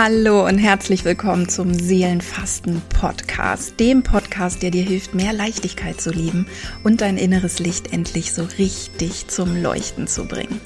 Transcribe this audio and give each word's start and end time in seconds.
Hallo 0.00 0.46
und 0.46 0.58
herzlich 0.58 1.04
willkommen 1.04 1.48
zum 1.48 1.74
Seelenfasten 1.74 2.80
Podcast, 2.88 3.80
dem 3.80 4.04
Podcast, 4.04 4.62
der 4.62 4.70
dir 4.70 4.84
hilft, 4.84 5.12
mehr 5.12 5.32
Leichtigkeit 5.32 6.00
zu 6.00 6.10
lieben 6.10 6.46
und 6.84 7.00
dein 7.00 7.16
inneres 7.16 7.58
Licht 7.58 7.92
endlich 7.92 8.32
so 8.32 8.44
richtig 8.58 9.26
zum 9.26 9.60
Leuchten 9.60 10.06
zu 10.06 10.26
bringen. 10.26 10.60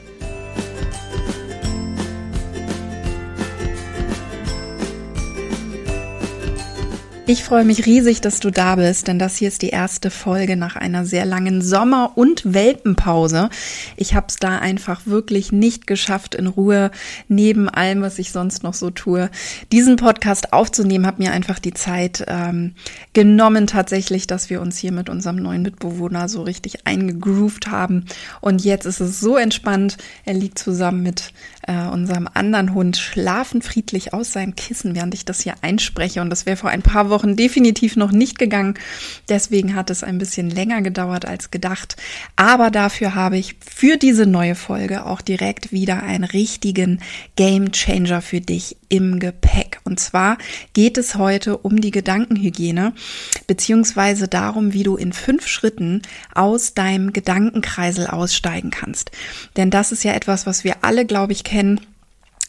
Ich 7.33 7.45
freue 7.45 7.65
mich 7.65 7.87
riesig, 7.87 8.21
dass 8.21 8.41
du 8.41 8.51
da 8.51 8.77
bist, 8.77 9.09
denn 9.09 9.19
das 9.19 9.39
hier 9.39 9.49
ist 9.49 9.63
die 9.63 9.71
erste 9.71 10.11
Folge 10.11 10.55
nach 10.55 10.77
einer 10.77 11.07
sehr 11.07 11.25
langen 11.25 11.63
Sommer- 11.63 12.13
und 12.15 12.53
Welpenpause. 12.53 13.49
Ich 13.97 14.13
habe 14.13 14.27
es 14.29 14.37
da 14.37 14.59
einfach 14.59 15.07
wirklich 15.07 15.51
nicht 15.51 15.87
geschafft, 15.87 16.35
in 16.35 16.47
Ruhe 16.47 16.91
neben 17.29 17.71
allem, 17.71 18.03
was 18.03 18.19
ich 18.19 18.33
sonst 18.33 18.63
noch 18.63 18.75
so 18.75 18.91
tue, 18.91 19.31
diesen 19.73 19.97
Podcast 19.97 20.53
aufzunehmen. 20.53 21.07
Habe 21.07 21.23
mir 21.23 21.33
einfach 21.33 21.59
die 21.59 21.73
Zeit 21.73 22.23
ähm, 22.29 22.75
genommen, 23.15 23.67
tatsächlich, 23.67 24.27
dass 24.27 24.51
wir 24.51 24.61
uns 24.61 24.77
hier 24.77 24.93
mit 24.93 25.09
unserem 25.09 25.37
neuen 25.37 25.63
Mitbewohner 25.63 26.29
so 26.29 26.43
richtig 26.43 26.87
eingegroovt 26.87 27.69
haben. 27.69 28.05
Und 28.43 28.63
jetzt 28.63 28.85
ist 28.85 29.01
es 29.01 29.21
so 29.21 29.39
entspannt. 29.39 29.97
Er 30.27 30.35
liegt 30.35 30.59
zusammen 30.59 31.03
mit 31.03 31.33
äh, 31.67 31.87
unserem 31.87 32.29
anderen 32.33 32.75
Hund 32.75 32.97
schlafen 32.97 33.63
friedlich 33.63 34.13
aus 34.13 34.33
seinem 34.33 34.57
Kissen, 34.57 34.97
während 34.97 35.15
ich 35.15 35.25
das 35.25 35.43
hier 35.43 35.55
einspreche. 35.63 36.21
Und 36.21 36.31
das 36.31 36.45
wäre 36.45 36.57
vor 36.57 36.71
ein 36.71 36.83
paar 36.83 37.09
Wochen 37.09 37.37
definitiv 37.37 37.97
noch 37.97 38.11
nicht 38.11 38.39
gegangen. 38.39 38.75
Deswegen 39.29 39.77
hat 39.77 39.91
es 39.91 40.03
ein 40.03 40.19
bisschen 40.19 40.51
länger 40.51 40.83
gedauert 40.83 41.25
als 41.25 41.51
gedacht. 41.51 41.97
Aber 42.37 42.71
dafür 42.71 43.15
habe 43.15 43.39
ich 43.39 43.57
für 43.61 43.97
diese 43.97 44.27
neue 44.27 44.55
Folge 44.55 45.07
auch 45.07 45.21
direkt 45.21 45.73
wieder 45.73 46.03
einen 46.03 46.25
richtigen 46.25 47.01
Game 47.37 47.71
Changer 47.71 48.23
für 48.23 48.41
dich 48.41 48.77
im 48.89 49.21
Gepäck. 49.21 49.81
Und 49.85 50.01
zwar 50.01 50.39
geht 50.73 50.99
es 50.99 51.15
heute 51.15 51.59
um 51.59 51.81
die 51.81 51.93
Gedankenhygiene, 51.93 52.93
beziehungsweise 53.47 54.27
darum, 54.27 54.73
wie 54.73 54.83
du 54.83 54.97
in 54.97 55.13
fünf 55.13 55.47
Schritten 55.47 56.03
aus 56.35 56.75
deinem 56.75 57.13
Gedankenkreisel 57.13 58.09
aussteigen 58.09 58.71
kannst. 58.71 59.13
Denn 59.57 59.71
das 59.71 59.93
ist 59.93 60.03
ja 60.03 60.13
etwas, 60.13 60.47
was 60.47 60.65
wir 60.65 60.77
alle, 60.83 61.07
glaube 61.07 61.33
ich, 61.33 61.45
kennen 61.45 61.52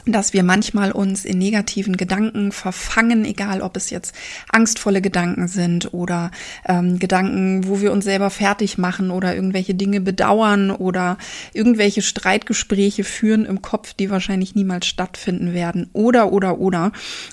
dass 0.05 0.33
wir 0.33 0.43
manchmal 0.43 0.91
uns 0.91 1.23
in 1.23 1.37
negativen 1.37 1.95
Gedanken 1.95 2.51
verfangen, 2.51 3.23
egal 3.25 3.61
ob 3.61 3.77
es 3.77 3.89
jetzt 3.89 4.13
angstvolle 4.49 5.01
Gedanken 5.01 5.47
sind 5.47 5.93
oder 5.93 6.31
ähm, 6.67 6.99
Gedanken, 6.99 7.67
wo 7.67 7.79
wir 7.79 7.91
uns 7.91 8.03
selber 8.03 8.29
fertig 8.29 8.77
machen 8.77 9.11
oder 9.11 9.33
irgendwelche 9.35 9.75
Dinge 9.75 10.01
bedauern 10.01 10.71
oder 10.71 11.17
irgendwelche 11.53 12.01
Streitgespräche 12.01 13.03
führen 13.03 13.45
im 13.45 13.61
Kopf, 13.61 13.93
die 13.93 14.09
wahrscheinlich 14.09 14.55
niemals 14.55 14.87
stattfinden 14.87 15.53
werden 15.53 15.89
oder 15.93 16.33
oder 16.33 16.59
oder. 16.59 16.91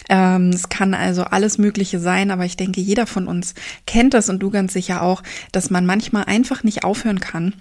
Ähm, 0.08 0.50
es 0.50 0.68
kann 0.68 0.94
also 0.94 1.24
alles 1.24 1.58
Mögliche 1.58 1.98
sein, 1.98 2.30
aber 2.30 2.44
ich 2.44 2.56
denke, 2.56 2.80
jeder 2.80 3.06
von 3.06 3.26
uns 3.26 3.54
kennt 3.86 4.14
das 4.14 4.28
und 4.28 4.40
du 4.40 4.50
ganz 4.50 4.72
sicher 4.72 5.02
auch, 5.02 5.22
dass 5.50 5.70
man 5.70 5.86
manchmal 5.86 6.24
einfach 6.24 6.62
nicht 6.62 6.84
aufhören 6.84 7.20
kann 7.20 7.54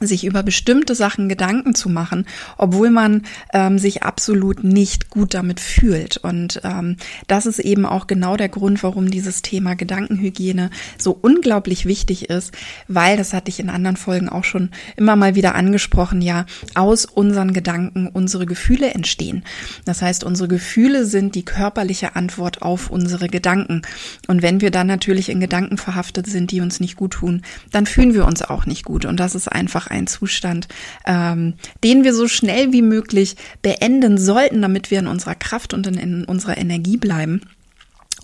sich 0.00 0.24
über 0.24 0.42
bestimmte 0.42 0.94
Sachen 0.94 1.28
Gedanken 1.28 1.74
zu 1.74 1.88
machen, 1.88 2.26
obwohl 2.56 2.90
man 2.90 3.22
ähm, 3.52 3.78
sich 3.78 4.02
absolut 4.02 4.64
nicht 4.64 5.10
gut 5.10 5.34
damit 5.34 5.60
fühlt. 5.60 6.16
Und 6.16 6.60
ähm, 6.64 6.96
das 7.26 7.46
ist 7.46 7.58
eben 7.58 7.84
auch 7.84 8.06
genau 8.06 8.36
der 8.36 8.48
Grund, 8.48 8.82
warum 8.82 9.10
dieses 9.10 9.42
Thema 9.42 9.74
Gedankenhygiene 9.74 10.70
so 10.98 11.16
unglaublich 11.20 11.86
wichtig 11.86 12.30
ist, 12.30 12.52
weil, 12.88 13.16
das 13.16 13.32
hatte 13.32 13.50
ich 13.50 13.60
in 13.60 13.70
anderen 13.70 13.96
Folgen 13.96 14.28
auch 14.28 14.44
schon 14.44 14.70
immer 14.96 15.16
mal 15.16 15.34
wieder 15.34 15.54
angesprochen, 15.54 16.22
ja, 16.22 16.46
aus 16.74 17.04
unseren 17.04 17.52
Gedanken 17.52 18.08
unsere 18.08 18.46
Gefühle 18.46 18.90
entstehen. 18.92 19.44
Das 19.84 20.02
heißt, 20.02 20.24
unsere 20.24 20.48
Gefühle 20.48 21.04
sind 21.04 21.34
die 21.34 21.44
körperliche 21.44 22.16
Antwort 22.16 22.62
auf 22.62 22.90
unsere 22.90 23.28
Gedanken. 23.28 23.82
Und 24.26 24.42
wenn 24.42 24.60
wir 24.60 24.70
dann 24.70 24.86
natürlich 24.86 25.28
in 25.28 25.40
Gedanken 25.40 25.76
verhaftet 25.76 26.26
sind, 26.26 26.50
die 26.50 26.60
uns 26.60 26.80
nicht 26.80 26.96
gut 26.96 27.12
tun, 27.12 27.42
dann 27.70 27.86
fühlen 27.86 28.14
wir 28.14 28.24
uns 28.24 28.42
auch 28.42 28.66
nicht 28.66 28.84
gut. 28.84 29.04
Und 29.04 29.20
das 29.20 29.34
ist 29.34 29.48
einfach 29.48 29.89
ein 29.90 30.06
Zustand, 30.06 30.68
ähm, 31.06 31.54
den 31.84 32.04
wir 32.04 32.14
so 32.14 32.28
schnell 32.28 32.72
wie 32.72 32.82
möglich 32.82 33.36
beenden 33.62 34.18
sollten, 34.18 34.62
damit 34.62 34.90
wir 34.90 34.98
in 34.98 35.06
unserer 35.06 35.34
Kraft 35.34 35.74
und 35.74 35.86
in, 35.86 35.94
in 35.94 36.24
unserer 36.24 36.58
Energie 36.58 36.96
bleiben. 36.96 37.42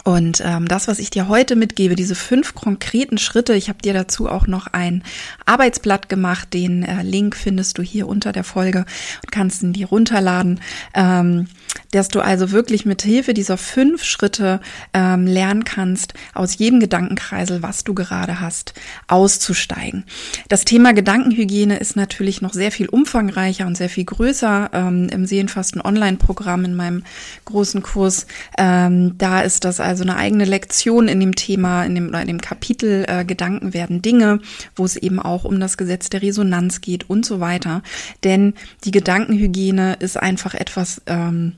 Und 0.04 0.42
ähm, 0.44 0.68
das, 0.68 0.88
was 0.88 0.98
ich 0.98 1.10
dir 1.10 1.28
heute 1.28 1.56
mitgebe, 1.56 1.96
diese 1.96 2.14
fünf 2.14 2.54
konkreten 2.54 3.18
Schritte, 3.18 3.54
ich 3.54 3.68
habe 3.68 3.82
dir 3.82 3.92
dazu 3.92 4.28
auch 4.28 4.46
noch 4.46 4.68
ein 4.68 5.02
Arbeitsblatt 5.46 6.08
gemacht, 6.08 6.52
den 6.52 6.82
äh, 6.82 7.02
Link 7.02 7.34
findest 7.34 7.78
du 7.78 7.82
hier 7.82 8.06
unter 8.06 8.32
der 8.32 8.44
Folge 8.44 8.80
und 9.24 9.32
kannst 9.32 9.62
ihn 9.62 9.72
dir 9.72 9.88
runterladen. 9.88 10.60
Ähm, 10.94 11.48
dass 11.92 12.08
du 12.08 12.20
also 12.20 12.50
wirklich 12.50 12.86
mit 12.86 13.02
Hilfe 13.02 13.34
dieser 13.34 13.56
fünf 13.56 14.04
Schritte 14.04 14.60
ähm, 14.92 15.26
lernen 15.26 15.64
kannst, 15.64 16.14
aus 16.34 16.58
jedem 16.58 16.80
Gedankenkreisel, 16.80 17.62
was 17.62 17.84
du 17.84 17.94
gerade 17.94 18.40
hast, 18.40 18.74
auszusteigen. 19.08 20.04
Das 20.48 20.64
Thema 20.64 20.92
Gedankenhygiene 20.92 21.76
ist 21.78 21.96
natürlich 21.96 22.42
noch 22.42 22.52
sehr 22.52 22.72
viel 22.72 22.88
umfangreicher 22.88 23.66
und 23.66 23.76
sehr 23.76 23.88
viel 23.88 24.04
größer 24.04 24.70
ähm, 24.72 25.08
im 25.10 25.26
Seelenfasten 25.26 25.80
Online-Programm 25.80 26.64
in 26.64 26.74
meinem 26.74 27.04
großen 27.44 27.82
Kurs. 27.82 28.26
Ähm, 28.58 29.16
da 29.18 29.40
ist 29.40 29.64
das 29.64 29.80
also 29.80 30.02
eine 30.02 30.16
eigene 30.16 30.44
Lektion 30.44 31.08
in 31.08 31.20
dem 31.20 31.34
Thema, 31.34 31.84
in 31.84 31.94
dem, 31.94 32.14
in 32.14 32.26
dem 32.26 32.40
Kapitel 32.40 33.04
äh, 33.08 33.24
Gedanken 33.24 33.74
werden 33.74 34.02
Dinge, 34.02 34.40
wo 34.74 34.84
es 34.84 34.96
eben 34.96 35.20
auch 35.20 35.44
um 35.44 35.60
das 35.60 35.76
Gesetz 35.76 36.10
der 36.10 36.22
Resonanz 36.22 36.80
geht 36.80 37.08
und 37.08 37.24
so 37.24 37.40
weiter. 37.40 37.82
Denn 38.24 38.54
die 38.84 38.90
Gedankenhygiene 38.90 39.96
ist 40.00 40.16
einfach 40.16 40.54
etwas, 40.54 41.02
ähm, 41.06 41.52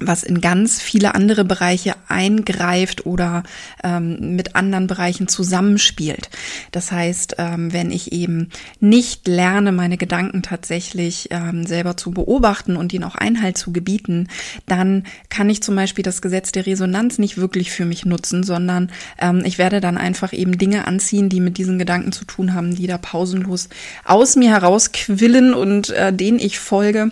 was 0.00 0.22
in 0.22 0.40
ganz 0.40 0.80
viele 0.80 1.14
andere 1.14 1.44
Bereiche 1.44 1.94
eingreift 2.08 3.06
oder 3.06 3.42
ähm, 3.82 4.36
mit 4.36 4.54
anderen 4.54 4.86
Bereichen 4.86 5.28
zusammenspielt. 5.28 6.30
Das 6.72 6.92
heißt, 6.92 7.36
ähm, 7.38 7.72
wenn 7.72 7.90
ich 7.90 8.12
eben 8.12 8.50
nicht 8.80 9.26
lerne, 9.26 9.72
meine 9.72 9.96
Gedanken 9.96 10.42
tatsächlich 10.42 11.28
ähm, 11.30 11.66
selber 11.66 11.96
zu 11.96 12.10
beobachten 12.10 12.76
und 12.76 12.92
ihnen 12.92 13.04
auch 13.04 13.14
Einhalt 13.14 13.58
zu 13.58 13.72
gebieten, 13.72 14.28
dann 14.66 15.04
kann 15.28 15.50
ich 15.50 15.62
zum 15.62 15.76
Beispiel 15.76 16.02
das 16.02 16.22
Gesetz 16.22 16.52
der 16.52 16.66
Resonanz 16.66 17.18
nicht 17.18 17.36
wirklich 17.36 17.70
für 17.70 17.84
mich 17.84 18.04
nutzen, 18.04 18.42
sondern 18.42 18.90
ähm, 19.18 19.42
ich 19.44 19.58
werde 19.58 19.80
dann 19.80 19.98
einfach 19.98 20.32
eben 20.32 20.58
Dinge 20.58 20.86
anziehen, 20.86 21.28
die 21.28 21.40
mit 21.40 21.58
diesen 21.58 21.78
Gedanken 21.78 22.12
zu 22.12 22.24
tun 22.24 22.54
haben, 22.54 22.74
die 22.74 22.86
da 22.86 22.98
pausenlos 22.98 23.68
aus 24.04 24.36
mir 24.36 24.50
herausquillen 24.50 25.54
und 25.54 25.90
äh, 25.90 26.12
denen 26.12 26.38
ich 26.38 26.58
folge 26.58 27.10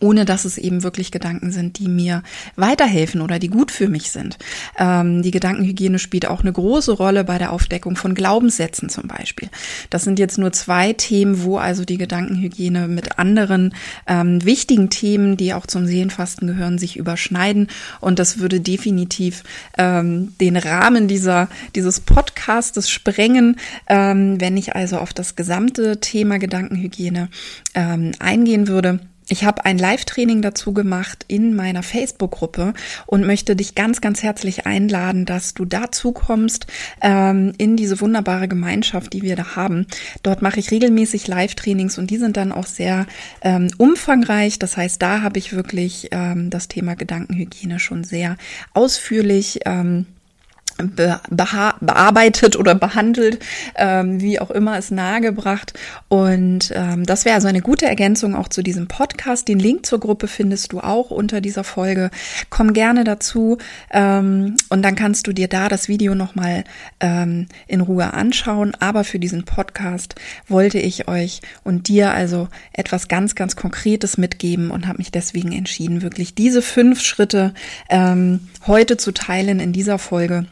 ohne 0.00 0.24
dass 0.24 0.44
es 0.44 0.58
eben 0.58 0.82
wirklich 0.82 1.10
Gedanken 1.10 1.52
sind, 1.52 1.78
die 1.78 1.88
mir 1.88 2.22
weiterhelfen 2.56 3.20
oder 3.20 3.38
die 3.38 3.48
gut 3.48 3.70
für 3.70 3.88
mich 3.88 4.10
sind. 4.10 4.38
Ähm, 4.78 5.22
die 5.22 5.30
Gedankenhygiene 5.30 5.98
spielt 5.98 6.26
auch 6.26 6.40
eine 6.40 6.52
große 6.52 6.92
Rolle 6.92 7.24
bei 7.24 7.38
der 7.38 7.52
Aufdeckung 7.52 7.96
von 7.96 8.14
Glaubenssätzen 8.14 8.88
zum 8.88 9.08
Beispiel. 9.08 9.48
Das 9.90 10.04
sind 10.04 10.18
jetzt 10.18 10.38
nur 10.38 10.52
zwei 10.52 10.92
Themen, 10.92 11.42
wo 11.42 11.58
also 11.58 11.84
die 11.84 11.98
Gedankenhygiene 11.98 12.88
mit 12.88 13.18
anderen 13.18 13.74
ähm, 14.06 14.44
wichtigen 14.44 14.90
Themen, 14.90 15.36
die 15.36 15.54
auch 15.54 15.66
zum 15.66 15.86
Seelenfasten 15.86 16.48
gehören, 16.48 16.78
sich 16.78 16.96
überschneiden. 16.96 17.68
Und 18.00 18.18
das 18.18 18.38
würde 18.38 18.60
definitiv 18.60 19.44
ähm, 19.78 20.34
den 20.40 20.56
Rahmen 20.56 21.08
dieser, 21.08 21.48
dieses 21.74 22.00
Podcastes 22.00 22.90
sprengen, 22.90 23.56
ähm, 23.88 24.40
wenn 24.40 24.56
ich 24.56 24.74
also 24.74 24.98
auf 24.98 25.12
das 25.12 25.36
gesamte 25.36 26.00
Thema 26.00 26.38
Gedankenhygiene 26.38 27.28
ähm, 27.74 28.12
eingehen 28.18 28.68
würde. 28.68 29.00
Ich 29.30 29.44
habe 29.44 29.64
ein 29.64 29.78
Live-Training 29.78 30.42
dazu 30.42 30.74
gemacht 30.74 31.24
in 31.28 31.54
meiner 31.54 31.84
Facebook-Gruppe 31.84 32.74
und 33.06 33.24
möchte 33.24 33.54
dich 33.54 33.76
ganz, 33.76 34.00
ganz 34.00 34.24
herzlich 34.24 34.66
einladen, 34.66 35.24
dass 35.24 35.54
du 35.54 35.64
dazu 35.64 36.10
kommst 36.10 36.66
ähm, 37.00 37.52
in 37.56 37.76
diese 37.76 38.00
wunderbare 38.00 38.48
Gemeinschaft, 38.48 39.12
die 39.12 39.22
wir 39.22 39.36
da 39.36 39.54
haben. 39.54 39.86
Dort 40.24 40.42
mache 40.42 40.58
ich 40.58 40.72
regelmäßig 40.72 41.28
Live-Trainings 41.28 41.96
und 41.96 42.10
die 42.10 42.18
sind 42.18 42.36
dann 42.36 42.50
auch 42.50 42.66
sehr 42.66 43.06
ähm, 43.42 43.68
umfangreich. 43.78 44.58
Das 44.58 44.76
heißt, 44.76 45.00
da 45.00 45.22
habe 45.22 45.38
ich 45.38 45.52
wirklich 45.52 46.08
ähm, 46.10 46.50
das 46.50 46.66
Thema 46.66 46.96
Gedankenhygiene 46.96 47.78
schon 47.78 48.02
sehr 48.02 48.36
ausführlich 48.74 49.60
ähm, 49.64 50.06
bearbeitet 50.82 52.56
oder 52.56 52.74
behandelt, 52.74 53.42
ähm, 53.76 54.20
wie 54.20 54.40
auch 54.40 54.50
immer 54.50 54.78
es 54.78 54.90
nahegebracht. 54.90 55.74
Und 56.08 56.72
ähm, 56.74 57.04
das 57.04 57.24
wäre 57.24 57.34
also 57.34 57.48
eine 57.48 57.60
gute 57.60 57.86
Ergänzung 57.86 58.34
auch 58.34 58.48
zu 58.48 58.62
diesem 58.62 58.88
Podcast. 58.88 59.48
Den 59.48 59.58
Link 59.58 59.86
zur 59.86 60.00
Gruppe 60.00 60.28
findest 60.28 60.72
du 60.72 60.80
auch 60.80 61.10
unter 61.10 61.40
dieser 61.40 61.64
Folge. 61.64 62.10
Komm 62.48 62.72
gerne 62.72 63.04
dazu 63.04 63.58
ähm, 63.90 64.56
und 64.68 64.82
dann 64.82 64.96
kannst 64.96 65.26
du 65.26 65.32
dir 65.32 65.48
da 65.48 65.68
das 65.68 65.88
Video 65.88 66.14
nochmal 66.14 66.64
ähm, 67.00 67.46
in 67.66 67.80
Ruhe 67.80 68.12
anschauen. 68.12 68.74
Aber 68.80 69.04
für 69.04 69.18
diesen 69.18 69.44
Podcast 69.44 70.14
wollte 70.48 70.78
ich 70.78 71.08
euch 71.08 71.40
und 71.64 71.88
dir 71.88 72.12
also 72.12 72.48
etwas 72.72 73.08
ganz, 73.08 73.34
ganz 73.34 73.56
Konkretes 73.56 74.18
mitgeben 74.18 74.70
und 74.70 74.86
habe 74.86 74.98
mich 74.98 75.10
deswegen 75.10 75.52
entschieden, 75.52 76.02
wirklich 76.02 76.34
diese 76.34 76.62
fünf 76.62 77.00
Schritte 77.02 77.54
ähm, 77.88 78.48
heute 78.66 78.96
zu 78.96 79.12
teilen 79.12 79.60
in 79.60 79.72
dieser 79.72 79.98
Folge 79.98 80.46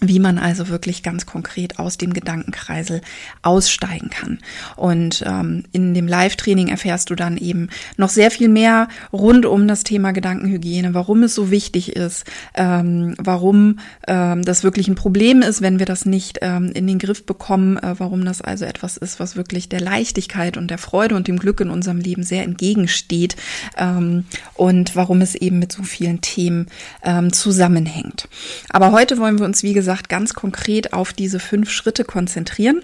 wie 0.00 0.20
man 0.20 0.38
also 0.38 0.68
wirklich 0.68 1.02
ganz 1.02 1.26
konkret 1.26 1.78
aus 1.78 1.98
dem 1.98 2.12
Gedankenkreisel 2.12 3.00
aussteigen 3.42 4.10
kann. 4.10 4.38
Und 4.76 5.24
ähm, 5.26 5.64
in 5.72 5.94
dem 5.94 6.06
Live-Training 6.06 6.68
erfährst 6.68 7.10
du 7.10 7.16
dann 7.16 7.36
eben 7.36 7.68
noch 7.96 8.08
sehr 8.08 8.30
viel 8.30 8.48
mehr 8.48 8.88
rund 9.12 9.44
um 9.44 9.66
das 9.66 9.82
Thema 9.82 10.12
Gedankenhygiene, 10.12 10.94
warum 10.94 11.24
es 11.24 11.34
so 11.34 11.50
wichtig 11.50 11.96
ist, 11.96 12.24
ähm, 12.54 13.14
warum 13.18 13.80
ähm, 14.06 14.44
das 14.44 14.62
wirklich 14.62 14.86
ein 14.86 14.94
Problem 14.94 15.42
ist, 15.42 15.62
wenn 15.62 15.80
wir 15.80 15.86
das 15.86 16.06
nicht 16.06 16.38
ähm, 16.42 16.70
in 16.72 16.86
den 16.86 16.98
Griff 16.98 17.26
bekommen, 17.26 17.76
äh, 17.78 17.98
warum 17.98 18.24
das 18.24 18.40
also 18.40 18.66
etwas 18.66 18.96
ist, 18.96 19.18
was 19.18 19.34
wirklich 19.34 19.68
der 19.68 19.80
Leichtigkeit 19.80 20.56
und 20.56 20.70
der 20.70 20.78
Freude 20.78 21.16
und 21.16 21.26
dem 21.26 21.38
Glück 21.38 21.60
in 21.60 21.70
unserem 21.70 21.98
Leben 21.98 22.22
sehr 22.22 22.44
entgegensteht 22.44 23.34
ähm, 23.76 24.26
und 24.54 24.94
warum 24.94 25.22
es 25.22 25.34
eben 25.34 25.58
mit 25.58 25.72
so 25.72 25.82
vielen 25.82 26.20
Themen 26.20 26.66
ähm, 27.02 27.32
zusammenhängt. 27.32 28.28
Aber 28.70 28.92
heute 28.92 29.18
wollen 29.18 29.38
wir 29.38 29.44
uns, 29.44 29.64
wie 29.64 29.72
gesagt, 29.72 29.87
gesagt, 29.88 30.10
ganz 30.10 30.34
konkret 30.34 30.92
auf 30.92 31.14
diese 31.14 31.40
fünf 31.40 31.70
Schritte 31.70 32.04
konzentrieren. 32.04 32.82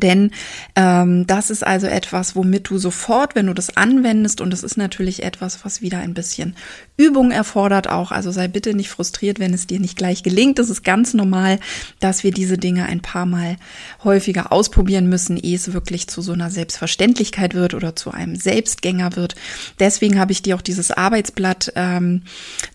Denn 0.00 0.30
ähm, 0.76 1.26
das 1.26 1.50
ist 1.50 1.66
also 1.66 1.86
etwas, 1.86 2.36
womit 2.36 2.70
du 2.70 2.78
sofort, 2.78 3.34
wenn 3.34 3.46
du 3.46 3.54
das 3.54 3.76
anwendest, 3.76 4.40
und 4.40 4.50
das 4.50 4.62
ist 4.62 4.76
natürlich 4.76 5.22
etwas, 5.22 5.64
was 5.64 5.82
wieder 5.82 5.98
ein 5.98 6.14
bisschen 6.14 6.54
Übung 6.96 7.32
erfordert 7.32 7.88
auch, 7.88 8.12
also 8.12 8.30
sei 8.30 8.46
bitte 8.46 8.72
nicht 8.72 8.88
frustriert, 8.88 9.40
wenn 9.40 9.52
es 9.52 9.66
dir 9.66 9.80
nicht 9.80 9.96
gleich 9.96 10.22
gelingt. 10.22 10.60
Das 10.60 10.70
ist 10.70 10.84
ganz 10.84 11.12
normal, 11.12 11.58
dass 11.98 12.22
wir 12.22 12.30
diese 12.30 12.56
Dinge 12.56 12.86
ein 12.86 13.00
paar 13.00 13.26
Mal 13.26 13.56
häufiger 14.04 14.52
ausprobieren 14.52 15.08
müssen, 15.08 15.36
ehe 15.36 15.56
es 15.56 15.72
wirklich 15.72 16.06
zu 16.06 16.22
so 16.22 16.32
einer 16.32 16.50
Selbstverständlichkeit 16.50 17.54
wird 17.54 17.74
oder 17.74 17.96
zu 17.96 18.12
einem 18.12 18.36
Selbstgänger 18.36 19.16
wird. 19.16 19.34
Deswegen 19.80 20.20
habe 20.20 20.30
ich 20.30 20.42
dir 20.42 20.54
auch 20.54 20.62
dieses 20.62 20.92
Arbeitsblatt 20.92 21.72
ähm, 21.74 22.22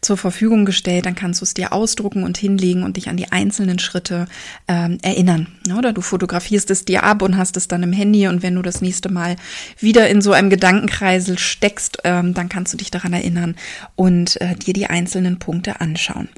zur 0.02 0.18
Verfügung 0.18 0.66
gestellt. 0.66 1.06
Dann 1.06 1.16
kannst 1.16 1.40
du 1.40 1.46
es 1.46 1.54
dir 1.54 1.72
ausdrucken 1.72 2.24
und 2.24 2.38
hinlegen 2.38 2.84
und 2.84 2.98
dich 2.98 3.08
an 3.08 3.18
die 3.18 3.32
einzelnen 3.32 3.80
Schritte 3.80 4.28
ähm, 4.68 4.98
erinnern. 5.02 5.48
Oder 5.78 5.94
du 5.94 6.02
fotografierst 6.02 6.70
es 6.72 6.84
dir 6.84 7.04
ab 7.10 7.22
und 7.22 7.38
hast 7.38 7.58
es 7.58 7.68
dann 7.68 7.84
im 7.84 7.92
Handy 7.92 8.28
und 8.28 8.44
wenn 8.44 8.56
du 8.56 8.62
das 8.62 8.82
nächste 8.82 9.12
Mal 9.12 9.36
wieder 9.78 10.10
in 10.10 10.22
so 10.22 10.32
einem 10.32 10.50
Gedankenkreisel 10.50 11.38
steckst, 11.38 12.00
ähm, 12.04 12.34
dann 12.34 12.50
kannst 12.50 12.74
du 12.74 12.78
dich 12.78 12.92
daran 12.92 13.14
erinnern 13.14 13.56
und 13.96 14.40
äh, 14.42 14.56
dir 14.56 14.74
die 14.74 14.88
einzelnen 14.88 15.40
Punkte 15.40 15.82
anschauen. 15.82 16.30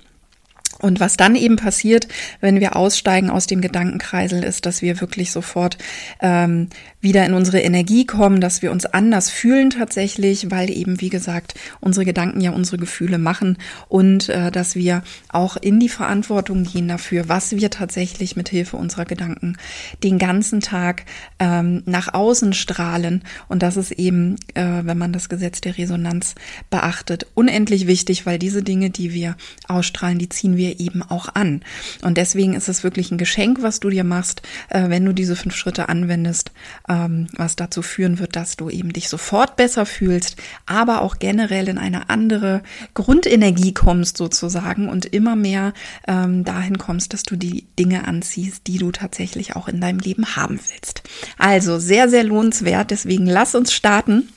Und 0.82 1.00
was 1.00 1.18
dann 1.18 1.36
eben 1.36 1.56
passiert, 1.56 2.08
wenn 2.40 2.60
wir 2.60 2.76
aussteigen 2.76 3.30
aus 3.30 3.48
dem 3.48 3.62
Gedankenkreisel, 3.62 4.44
ist, 4.44 4.66
dass 4.66 4.82
wir 4.82 5.00
wirklich 5.00 5.32
sofort 5.32 5.78
ähm, 6.22 6.70
wieder 7.02 7.26
in 7.26 7.34
unsere 7.34 7.60
Energie 7.60 8.06
kommen, 8.06 8.42
dass 8.42 8.62
wir 8.62 8.72
uns 8.72 8.86
anders 8.86 9.30
fühlen 9.30 9.70
tatsächlich, 9.72 10.50
weil 10.52 10.70
eben, 10.70 11.02
wie 11.02 11.10
gesagt, 11.10 11.56
unsere 11.80 12.06
Gedanken 12.06 12.42
ja 12.42 12.52
unsere 12.52 12.78
Gefühle 12.78 13.18
machen 13.18 13.58
und 13.90 14.30
äh, 14.30 14.52
dass 14.52 14.76
wir 14.76 15.04
auch 15.30 15.58
in 15.58 15.80
die 15.80 15.90
Verantwortung 15.90 16.64
gehen 16.64 16.88
dafür, 16.88 17.30
was 17.30 17.52
wir 17.52 17.70
tatsächlich 17.70 18.36
mit 18.36 18.50
Hilfe 18.50 18.78
unserer 18.78 19.06
Gedanken 19.06 19.58
den 20.04 20.18
ganzen 20.18 20.62
Tag 20.62 21.06
ähm, 21.40 21.84
nach 21.86 22.14
außen 22.14 22.54
strahlen. 22.54 23.24
Und 23.48 23.64
das 23.64 23.78
ist 23.78 23.92
eben, 23.92 24.36
äh, 24.54 24.82
wenn 24.84 24.98
man 24.98 25.14
das 25.14 25.30
Gesetz 25.30 25.62
der 25.62 25.78
Resonanz 25.78 26.36
beachtet, 26.70 27.28
unendlich 27.36 27.88
wichtig, 27.88 28.26
weil 28.26 28.40
diese 28.40 28.64
Dinge, 28.64 28.90
die 28.90 29.14
wir 29.14 29.36
ausstrahlen, 29.68 30.20
die 30.20 30.30
ziehen 30.30 30.58
wir 30.58 30.71
eben 30.80 31.02
auch 31.04 31.30
an. 31.34 31.62
Und 32.04 32.18
deswegen 32.18 32.54
ist 32.54 32.70
es 32.70 32.84
wirklich 32.84 33.12
ein 33.12 33.18
Geschenk, 33.18 33.62
was 33.62 33.80
du 33.80 33.90
dir 33.90 34.04
machst, 34.04 34.42
äh, 34.70 34.90
wenn 34.90 35.06
du 35.06 35.14
diese 35.14 35.36
fünf 35.36 35.56
Schritte 35.56 35.90
anwendest, 35.90 36.52
ähm, 36.90 37.28
was 37.36 37.56
dazu 37.56 37.82
führen 37.82 38.20
wird, 38.20 38.36
dass 38.36 38.58
du 38.58 38.70
eben 38.70 38.94
dich 38.94 39.10
sofort 39.10 39.56
besser 39.56 39.86
fühlst, 39.86 40.38
aber 40.66 41.02
auch 41.02 41.20
generell 41.20 41.68
in 41.68 41.78
eine 41.78 42.10
andere 42.10 42.62
Grundenergie 42.94 43.74
kommst 43.74 44.18
sozusagen 44.18 44.90
und 44.90 45.06
immer 45.06 45.36
mehr 45.36 45.74
ähm, 46.08 46.44
dahin 46.44 46.78
kommst, 46.78 47.14
dass 47.14 47.24
du 47.24 47.36
die 47.36 47.68
Dinge 47.78 48.08
anziehst, 48.08 48.68
die 48.68 48.78
du 48.78 48.92
tatsächlich 48.92 49.56
auch 49.56 49.68
in 49.68 49.82
deinem 49.82 50.00
Leben 50.00 50.36
haben 50.36 50.60
willst. 50.72 51.04
Also 51.38 51.80
sehr, 51.80 52.10
sehr 52.10 52.24
lohnenswert. 52.24 52.92
Deswegen 52.92 53.26
lass 53.26 53.56
uns 53.56 53.74
starten 53.74 54.30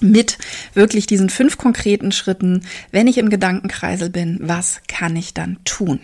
mit 0.00 0.38
wirklich 0.74 1.06
diesen 1.06 1.30
fünf 1.30 1.58
konkreten 1.58 2.12
Schritten, 2.12 2.62
wenn 2.90 3.06
ich 3.06 3.18
im 3.18 3.30
Gedankenkreisel 3.30 4.10
bin, 4.10 4.38
was 4.42 4.80
kann 4.88 5.16
ich 5.16 5.34
dann 5.34 5.58
tun? 5.64 6.00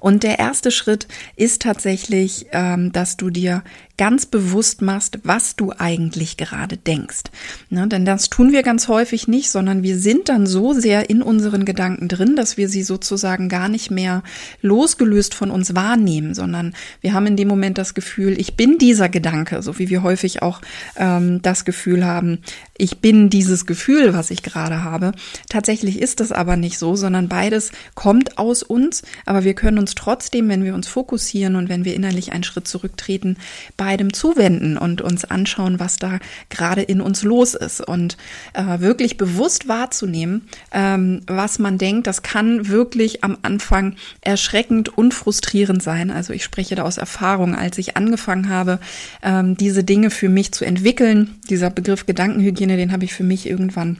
Und 0.00 0.22
der 0.22 0.38
erste 0.38 0.70
Schritt 0.70 1.06
ist 1.36 1.62
tatsächlich, 1.62 2.46
ähm, 2.52 2.92
dass 2.92 3.16
du 3.16 3.30
dir 3.30 3.62
ganz 3.98 4.26
bewusst 4.26 4.80
machst, 4.80 5.18
was 5.24 5.56
du 5.56 5.72
eigentlich 5.76 6.36
gerade 6.36 6.76
denkst. 6.76 7.24
Ne, 7.68 7.86
denn 7.88 8.04
das 8.04 8.30
tun 8.30 8.52
wir 8.52 8.62
ganz 8.62 8.88
häufig 8.88 9.28
nicht, 9.28 9.50
sondern 9.50 9.82
wir 9.82 9.98
sind 9.98 10.28
dann 10.28 10.46
so 10.46 10.72
sehr 10.72 11.10
in 11.10 11.20
unseren 11.20 11.64
Gedanken 11.64 12.08
drin, 12.08 12.36
dass 12.36 12.56
wir 12.56 12.68
sie 12.68 12.84
sozusagen 12.84 13.48
gar 13.48 13.68
nicht 13.68 13.90
mehr 13.90 14.22
losgelöst 14.62 15.34
von 15.34 15.50
uns 15.50 15.74
wahrnehmen, 15.74 16.32
sondern 16.34 16.74
wir 17.00 17.12
haben 17.12 17.26
in 17.26 17.36
dem 17.36 17.48
Moment 17.48 17.76
das 17.76 17.92
Gefühl, 17.92 18.40
ich 18.40 18.56
bin 18.56 18.78
dieser 18.78 19.08
Gedanke, 19.08 19.62
so 19.62 19.78
wie 19.78 19.90
wir 19.90 20.04
häufig 20.04 20.42
auch 20.42 20.62
ähm, 20.96 21.42
das 21.42 21.64
Gefühl 21.64 22.06
haben, 22.06 22.38
ich 22.78 22.98
bin 22.98 23.27
dieses 23.30 23.66
Gefühl, 23.66 24.14
was 24.14 24.30
ich 24.30 24.42
gerade 24.42 24.84
habe. 24.84 25.12
Tatsächlich 25.48 26.00
ist 26.00 26.20
das 26.20 26.32
aber 26.32 26.56
nicht 26.56 26.78
so, 26.78 26.94
sondern 26.94 27.28
beides 27.28 27.72
kommt 27.94 28.38
aus 28.38 28.62
uns, 28.62 29.02
aber 29.26 29.44
wir 29.44 29.54
können 29.54 29.78
uns 29.78 29.94
trotzdem, 29.94 30.48
wenn 30.48 30.64
wir 30.64 30.74
uns 30.74 30.86
fokussieren 30.86 31.56
und 31.56 31.68
wenn 31.68 31.84
wir 31.84 31.94
innerlich 31.94 32.32
einen 32.32 32.44
Schritt 32.44 32.68
zurücktreten, 32.68 33.36
bei 33.76 33.88
beidem 33.88 34.12
zuwenden 34.12 34.76
und 34.76 35.00
uns 35.00 35.24
anschauen, 35.24 35.80
was 35.80 35.96
da 35.96 36.18
gerade 36.50 36.82
in 36.82 37.00
uns 37.00 37.22
los 37.22 37.54
ist 37.54 37.80
und 37.80 38.18
äh, 38.52 38.80
wirklich 38.80 39.16
bewusst 39.16 39.66
wahrzunehmen, 39.66 40.46
ähm, 40.72 41.22
was 41.26 41.58
man 41.58 41.78
denkt. 41.78 42.06
Das 42.06 42.22
kann 42.22 42.68
wirklich 42.68 43.24
am 43.24 43.38
Anfang 43.40 43.96
erschreckend 44.20 44.90
und 44.98 45.14
frustrierend 45.14 45.82
sein. 45.82 46.10
Also 46.10 46.34
ich 46.34 46.44
spreche 46.44 46.74
da 46.74 46.82
aus 46.82 46.98
Erfahrung, 46.98 47.54
als 47.54 47.78
ich 47.78 47.96
angefangen 47.96 48.50
habe, 48.50 48.78
ähm, 49.22 49.56
diese 49.56 49.84
Dinge 49.84 50.10
für 50.10 50.28
mich 50.28 50.52
zu 50.52 50.66
entwickeln. 50.66 51.36
Dieser 51.48 51.70
Begriff 51.70 52.04
Gedankenhygiene, 52.04 52.76
den 52.76 52.92
habe 52.92 53.06
ich 53.06 53.14
für 53.18 53.24
mich 53.24 53.48
irgendwann 53.48 53.98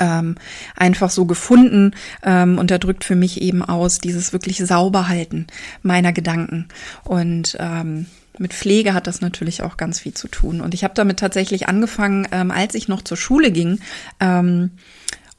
ähm, 0.00 0.36
einfach 0.74 1.10
so 1.10 1.26
gefunden 1.26 1.94
ähm, 2.22 2.56
und 2.56 2.70
er 2.70 2.78
drückt 2.78 3.04
für 3.04 3.14
mich 3.14 3.42
eben 3.42 3.62
aus 3.62 3.98
dieses 3.98 4.32
wirklich 4.32 4.56
Sauberhalten 4.56 5.48
meiner 5.82 6.14
Gedanken 6.14 6.68
und 7.04 7.58
ähm, 7.60 8.06
mit 8.38 8.54
Pflege 8.54 8.94
hat 8.94 9.06
das 9.06 9.20
natürlich 9.20 9.62
auch 9.62 9.76
ganz 9.76 10.00
viel 10.00 10.14
zu 10.14 10.26
tun. 10.26 10.62
Und 10.62 10.72
ich 10.72 10.84
habe 10.84 10.94
damit 10.94 11.18
tatsächlich 11.18 11.68
angefangen, 11.68 12.26
ähm, 12.32 12.50
als 12.50 12.74
ich 12.74 12.88
noch 12.88 13.02
zur 13.02 13.18
Schule 13.18 13.52
ging. 13.52 13.78
Ähm, 14.20 14.70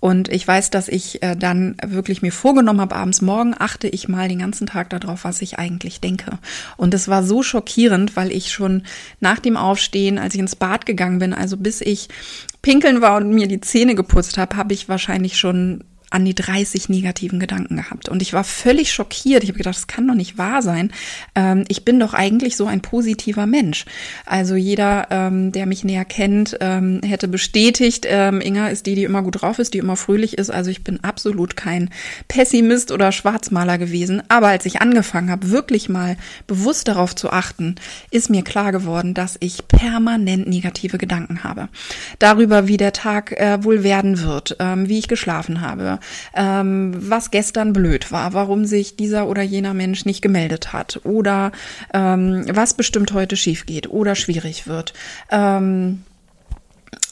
und 0.04 0.28
ich 0.28 0.46
weiß, 0.46 0.70
dass 0.70 0.90
ich 0.90 1.24
äh, 1.24 1.38
dann 1.38 1.78
wirklich 1.82 2.22
mir 2.22 2.34
vorgenommen 2.34 2.82
habe, 2.82 2.94
abends 2.94 3.22
morgen 3.22 3.56
achte 3.58 3.88
ich 3.88 4.10
mal 4.10 4.28
den 4.28 4.40
ganzen 4.40 4.68
Tag 4.68 4.90
darauf, 4.90 5.24
was 5.24 5.42
ich 5.42 5.60
eigentlich 5.60 6.02
denke. 6.02 6.40
Und 6.76 6.94
es 6.94 7.08
war 7.08 7.24
so 7.24 7.42
schockierend, 7.42 8.18
weil 8.18 8.30
ich 8.30 8.52
schon 8.52 8.84
nach 9.22 9.40
dem 9.40 9.56
Aufstehen, 9.56 10.20
als 10.20 10.34
ich 10.34 10.42
ins 10.42 10.58
Bad 10.58 10.86
gegangen 10.86 11.20
bin, 11.20 11.34
also 11.34 11.56
bis 11.56 11.80
ich 11.80 12.10
pinkeln 12.62 13.00
war 13.00 13.16
und 13.16 13.30
mir 13.30 13.48
die 13.48 13.62
Zähne 13.62 13.96
geputzt 13.96 14.38
habe, 14.38 14.58
habe 14.58 14.74
ich 14.74 14.90
wahrscheinlich 14.90 15.38
schon 15.38 15.86
an 16.14 16.26
die 16.26 16.36
30 16.36 16.90
negativen 16.90 17.40
Gedanken 17.40 17.78
gehabt. 17.78 18.08
Und 18.08 18.22
ich 18.22 18.34
war 18.34 18.44
völlig 18.44 18.94
schockiert. 18.94 19.44
Ich 19.44 19.50
habe 19.50 19.58
gedacht, 19.58 19.76
das 19.76 19.88
kann 19.88 20.08
doch 20.08 20.14
nicht 20.14 20.38
wahr 20.38 20.62
sein. 20.62 20.92
Ähm, 21.34 21.66
ich 21.68 21.84
bin 21.84 22.00
doch 22.00 22.14
eigentlich 22.14 22.56
so 22.56 22.68
ein 22.68 22.82
positiver 22.82 23.48
Mensch. 23.48 23.86
Also 24.26 24.56
jeder, 24.56 25.08
ähm, 25.10 25.52
der 25.52 25.66
mich 25.66 25.84
näher 25.84 26.06
kennt, 26.06 26.58
ähm, 26.62 27.02
hätte 27.04 27.28
bestätigt, 27.28 28.06
ähm, 28.08 28.42
Inga 28.42 28.68
ist 28.68 28.86
die, 28.86 28.94
die 28.94 29.04
immer 29.04 29.24
gut 29.24 29.42
drauf 29.42 29.58
ist, 29.58 29.74
die 29.74 29.80
immer 29.80 29.96
fröhlich 29.96 30.38
ist. 30.38 30.52
Also 30.52 30.70
ich 30.70 30.84
bin 30.84 31.04
absolut 31.04 31.58
kein 31.58 31.90
Pessimist 32.28 32.92
oder 32.92 33.12
Schwarzmaler 33.12 33.80
gewesen. 33.80 34.22
Aber 34.28 34.50
als 34.50 34.66
ich 34.68 34.82
angefangen 34.82 35.32
habe, 35.32 35.50
wirklich 35.50 35.90
mal 35.90 36.16
bewusst 36.46 36.88
darauf 36.88 37.16
zu 37.16 37.32
achten, 37.32 37.76
ist 38.12 38.30
mir 38.30 38.44
klar 38.44 38.72
geworden, 38.72 39.16
dass 39.16 39.38
ich 39.40 39.68
permanent 39.68 40.48
negative 40.48 41.00
Gedanken 41.00 41.44
habe. 41.44 41.70
Darüber, 42.20 42.68
wie 42.68 42.78
der 42.78 42.94
Tag 42.94 43.32
äh, 43.32 43.64
wohl 43.64 43.84
werden 43.84 44.22
wird, 44.22 44.58
ähm, 44.60 44.88
wie 44.90 45.00
ich 45.00 45.08
geschlafen 45.08 45.62
habe, 45.62 46.00
ähm, 46.36 46.94
was 46.98 47.32
gestern 47.32 47.74
blöd 47.74 48.12
war, 48.12 48.34
warum 48.34 48.66
sich 48.66 48.96
dieser 48.96 49.28
oder 49.28 49.42
jener 49.42 49.74
Mensch 49.74 50.06
nicht 50.06 50.22
gemeldet 50.22 50.74
hat 50.74 51.02
oder 51.04 51.52
ähm, 51.94 52.46
was 52.52 52.74
bestimmt 52.74 53.14
heute 53.14 53.36
schief 53.36 53.66
geht 53.66 53.90
oder 53.90 54.16
schwierig 54.16 54.68
wird. 54.68 54.94
Ähm, 55.32 56.04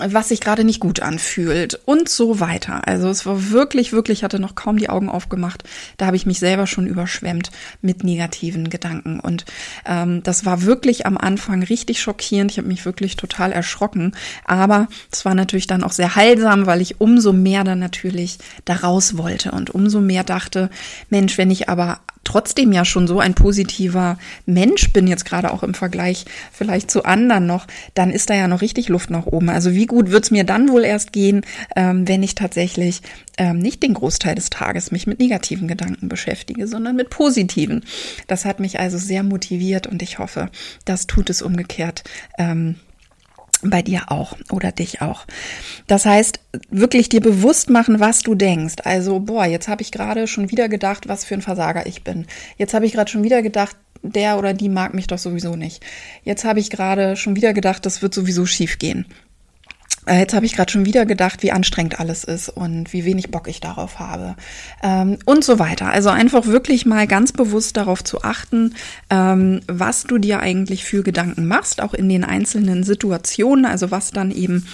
was 0.07 0.29
sich 0.29 0.41
gerade 0.41 0.63
nicht 0.63 0.79
gut 0.79 1.01
anfühlt 1.01 1.79
und 1.85 2.09
so 2.09 2.39
weiter. 2.39 2.87
Also 2.87 3.09
es 3.09 3.25
war 3.25 3.51
wirklich, 3.51 3.93
wirklich, 3.93 4.23
hatte 4.23 4.39
noch 4.39 4.55
kaum 4.55 4.77
die 4.77 4.89
Augen 4.89 5.09
aufgemacht. 5.09 5.63
Da 5.97 6.05
habe 6.07 6.15
ich 6.15 6.25
mich 6.25 6.39
selber 6.39 6.67
schon 6.67 6.87
überschwemmt 6.87 7.51
mit 7.81 8.03
negativen 8.03 8.69
Gedanken. 8.69 9.19
Und 9.19 9.45
ähm, 9.85 10.23
das 10.23 10.45
war 10.45 10.63
wirklich 10.63 11.05
am 11.05 11.17
Anfang 11.17 11.63
richtig 11.63 12.01
schockierend. 12.01 12.51
Ich 12.51 12.57
habe 12.57 12.67
mich 12.67 12.85
wirklich 12.85 13.15
total 13.15 13.51
erschrocken. 13.51 14.13
Aber 14.45 14.87
es 15.11 15.25
war 15.25 15.35
natürlich 15.35 15.67
dann 15.67 15.83
auch 15.83 15.91
sehr 15.91 16.15
heilsam, 16.15 16.65
weil 16.65 16.81
ich 16.81 16.99
umso 16.99 17.33
mehr 17.33 17.63
dann 17.63 17.79
natürlich 17.79 18.39
da 18.65 18.75
raus 18.75 19.17
wollte 19.17 19.51
und 19.51 19.69
umso 19.69 20.01
mehr 20.01 20.23
dachte, 20.23 20.69
Mensch, 21.09 21.37
wenn 21.37 21.51
ich 21.51 21.69
aber 21.69 21.99
trotzdem 22.23 22.71
ja 22.71 22.85
schon 22.85 23.07
so 23.07 23.19
ein 23.19 23.33
positiver 23.33 24.17
Mensch 24.45 24.93
bin, 24.93 25.07
jetzt 25.07 25.25
gerade 25.25 25.51
auch 25.51 25.63
im 25.63 25.73
Vergleich 25.73 26.25
vielleicht 26.51 26.91
zu 26.91 27.03
anderen 27.03 27.45
noch, 27.45 27.67
dann 27.93 28.11
ist 28.11 28.29
da 28.29 28.35
ja 28.35 28.47
noch 28.47 28.61
richtig 28.61 28.89
Luft 28.89 29.09
nach 29.09 29.25
oben. 29.25 29.49
Also 29.49 29.73
wie 29.73 29.85
gut 29.91 30.09
wird's 30.09 30.31
mir 30.31 30.45
dann 30.45 30.69
wohl 30.69 30.85
erst 30.85 31.11
gehen, 31.11 31.41
ähm, 31.75 32.07
wenn 32.07 32.23
ich 32.23 32.33
tatsächlich 32.33 33.01
ähm, 33.37 33.59
nicht 33.59 33.83
den 33.83 33.93
Großteil 33.93 34.35
des 34.35 34.49
Tages 34.49 34.89
mich 34.89 35.05
mit 35.05 35.19
negativen 35.19 35.67
Gedanken 35.67 36.07
beschäftige, 36.07 36.65
sondern 36.65 36.95
mit 36.95 37.09
positiven. 37.09 37.83
Das 38.27 38.45
hat 38.45 38.61
mich 38.61 38.79
also 38.79 38.97
sehr 38.97 39.21
motiviert 39.21 39.87
und 39.87 40.01
ich 40.01 40.17
hoffe, 40.17 40.49
das 40.85 41.07
tut 41.07 41.29
es 41.29 41.41
umgekehrt. 41.41 42.05
Ähm, 42.37 42.75
bei 43.63 43.81
dir 43.81 44.03
auch 44.07 44.37
oder 44.49 44.71
dich 44.71 45.01
auch. 45.01 45.25
Das 45.87 46.05
heißt, 46.05 46.39
wirklich 46.69 47.09
dir 47.09 47.19
bewusst 47.19 47.69
machen, 47.69 47.99
was 47.99 48.21
du 48.21 48.33
denkst. 48.33 48.75
Also, 48.85 49.19
boah, 49.19 49.45
jetzt 49.45 49.67
habe 49.67 49.81
ich 49.81 49.91
gerade 49.91 50.25
schon 50.25 50.49
wieder 50.51 50.69
gedacht, 50.69 51.09
was 51.09 51.25
für 51.25 51.33
ein 51.33 51.41
Versager 51.41 51.85
ich 51.85 52.03
bin. 52.05 52.27
Jetzt 52.57 52.73
habe 52.73 52.85
ich 52.85 52.93
gerade 52.93 53.11
schon 53.11 53.23
wieder 53.23 53.41
gedacht, 53.41 53.75
der 54.03 54.39
oder 54.39 54.53
die 54.53 54.69
mag 54.69 54.93
mich 54.93 55.07
doch 55.07 55.19
sowieso 55.19 55.57
nicht. 55.57 55.83
Jetzt 56.23 56.45
habe 56.45 56.61
ich 56.61 56.69
gerade 56.69 57.17
schon 57.17 57.35
wieder 57.35 57.51
gedacht, 57.53 57.85
das 57.85 58.01
wird 58.01 58.13
sowieso 58.13 58.45
schief 58.45 58.79
gehen. 58.79 59.05
Äh, 60.05 60.19
jetzt 60.19 60.33
habe 60.33 60.45
ich 60.45 60.55
gerade 60.55 60.71
schon 60.71 60.85
wieder 60.85 61.05
gedacht, 61.05 61.43
wie 61.43 61.51
anstrengend 61.51 61.99
alles 61.99 62.23
ist 62.23 62.49
und 62.49 62.91
wie 62.93 63.05
wenig 63.05 63.29
Bock 63.29 63.47
ich 63.47 63.59
darauf 63.59 63.99
habe 63.99 64.35
ähm, 64.81 65.17
und 65.25 65.43
so 65.43 65.59
weiter. 65.59 65.89
Also 65.89 66.09
einfach 66.09 66.47
wirklich 66.47 66.85
mal 66.85 67.07
ganz 67.07 67.31
bewusst 67.31 67.77
darauf 67.77 68.03
zu 68.03 68.23
achten, 68.23 68.75
ähm, 69.09 69.61
was 69.67 70.03
du 70.03 70.17
dir 70.17 70.39
eigentlich 70.39 70.85
für 70.85 71.03
Gedanken 71.03 71.47
machst, 71.47 71.81
auch 71.81 71.93
in 71.93 72.09
den 72.09 72.23
einzelnen 72.23 72.83
Situationen, 72.83 73.65
also 73.65 73.91
was 73.91 74.11
dann 74.11 74.31
eben 74.31 74.67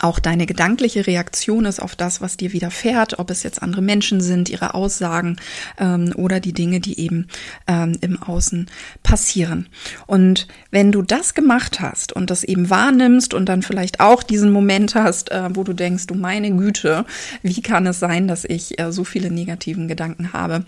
auch 0.00 0.18
deine 0.18 0.46
gedankliche 0.46 1.06
Reaktion 1.06 1.64
ist 1.64 1.80
auf 1.80 1.96
das, 1.96 2.20
was 2.20 2.36
dir 2.36 2.52
widerfährt, 2.52 3.18
ob 3.18 3.30
es 3.30 3.42
jetzt 3.42 3.62
andere 3.62 3.82
Menschen 3.82 4.20
sind, 4.20 4.48
ihre 4.48 4.74
Aussagen 4.74 5.36
ähm, 5.78 6.12
oder 6.16 6.40
die 6.40 6.52
Dinge, 6.52 6.80
die 6.80 7.00
eben 7.00 7.28
ähm, 7.66 7.96
im 8.00 8.22
Außen 8.22 8.66
passieren. 9.02 9.68
Und 10.06 10.46
wenn 10.70 10.92
du 10.92 11.02
das 11.02 11.34
gemacht 11.34 11.80
hast 11.80 12.12
und 12.12 12.30
das 12.30 12.44
eben 12.44 12.70
wahrnimmst 12.70 13.34
und 13.34 13.48
dann 13.48 13.62
vielleicht 13.62 14.00
auch 14.00 14.22
diesen 14.22 14.52
Moment 14.52 14.94
hast, 14.94 15.30
äh, 15.30 15.48
wo 15.54 15.64
du 15.64 15.72
denkst, 15.72 16.06
du 16.06 16.14
meine 16.14 16.50
Güte, 16.50 17.04
wie 17.42 17.62
kann 17.62 17.86
es 17.86 17.98
sein, 17.98 18.28
dass 18.28 18.44
ich 18.44 18.78
äh, 18.78 18.92
so 18.92 19.04
viele 19.04 19.30
negativen 19.30 19.88
Gedanken 19.88 20.32
habe? 20.32 20.64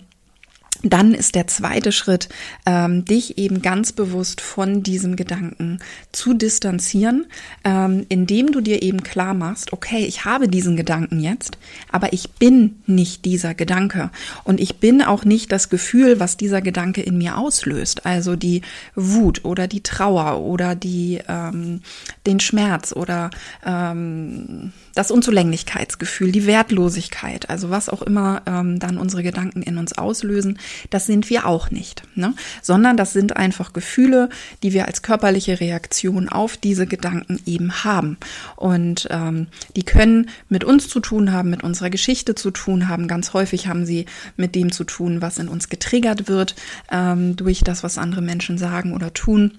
Dann 0.83 1.13
ist 1.13 1.35
der 1.35 1.47
zweite 1.47 1.91
Schritt, 1.91 2.29
ähm, 2.65 3.05
dich 3.05 3.37
eben 3.37 3.61
ganz 3.61 3.91
bewusst 3.91 4.41
von 4.41 4.83
diesem 4.83 5.15
Gedanken 5.15 5.79
zu 6.11 6.33
distanzieren, 6.33 7.25
ähm, 7.63 8.05
indem 8.09 8.51
du 8.51 8.61
dir 8.61 8.81
eben 8.81 9.03
klar 9.03 9.33
machst, 9.33 9.73
okay, 9.73 10.05
ich 10.05 10.25
habe 10.25 10.47
diesen 10.47 10.75
Gedanken 10.75 11.19
jetzt, 11.19 11.57
aber 11.91 12.13
ich 12.13 12.31
bin 12.31 12.81
nicht 12.87 13.25
dieser 13.25 13.53
Gedanke. 13.53 14.09
Und 14.43 14.59
ich 14.59 14.77
bin 14.77 15.01
auch 15.01 15.23
nicht 15.25 15.51
das 15.51 15.69
Gefühl, 15.69 16.19
was 16.19 16.37
dieser 16.37 16.61
Gedanke 16.61 17.01
in 17.01 17.17
mir 17.17 17.37
auslöst, 17.37 18.05
also 18.05 18.35
die 18.35 18.61
Wut 18.95 19.45
oder 19.45 19.67
die 19.67 19.81
Trauer 19.81 20.39
oder 20.39 20.75
die 20.75 21.19
ähm, 21.27 21.81
den 22.25 22.39
Schmerz 22.39 22.91
oder 22.91 23.29
ähm, 23.65 24.71
das 24.95 25.11
Unzulänglichkeitsgefühl, 25.11 26.31
die 26.31 26.45
Wertlosigkeit, 26.45 27.49
also 27.49 27.69
was 27.69 27.89
auch 27.89 28.01
immer 28.01 28.41
ähm, 28.45 28.79
dann 28.79 28.97
unsere 28.97 29.23
Gedanken 29.23 29.61
in 29.61 29.77
uns 29.77 29.93
auslösen, 29.93 30.59
das 30.89 31.05
sind 31.05 31.29
wir 31.29 31.45
auch 31.45 31.71
nicht, 31.71 32.03
ne? 32.15 32.33
sondern 32.61 32.97
das 32.97 33.13
sind 33.13 33.37
einfach 33.37 33.73
Gefühle, 33.73 34.29
die 34.63 34.73
wir 34.73 34.87
als 34.87 35.01
körperliche 35.01 35.59
Reaktion 35.59 36.29
auf 36.29 36.57
diese 36.57 36.87
Gedanken 36.87 37.39
eben 37.45 37.83
haben. 37.83 38.17
Und 38.55 39.07
ähm, 39.11 39.47
die 39.75 39.83
können 39.83 40.29
mit 40.49 40.63
uns 40.63 40.87
zu 40.87 40.99
tun 40.99 41.31
haben, 41.31 41.49
mit 41.49 41.63
unserer 41.63 41.89
Geschichte 41.89 42.35
zu 42.35 42.51
tun 42.51 42.87
haben. 42.87 43.07
Ganz 43.07 43.33
häufig 43.33 43.67
haben 43.67 43.85
sie 43.85 44.05
mit 44.37 44.55
dem 44.55 44.71
zu 44.71 44.83
tun, 44.83 45.21
was 45.21 45.37
in 45.37 45.47
uns 45.47 45.69
getriggert 45.69 46.27
wird 46.27 46.55
ähm, 46.91 47.35
durch 47.35 47.61
das, 47.63 47.83
was 47.83 47.97
andere 47.97 48.21
Menschen 48.21 48.57
sagen 48.57 48.93
oder 48.93 49.13
tun. 49.13 49.57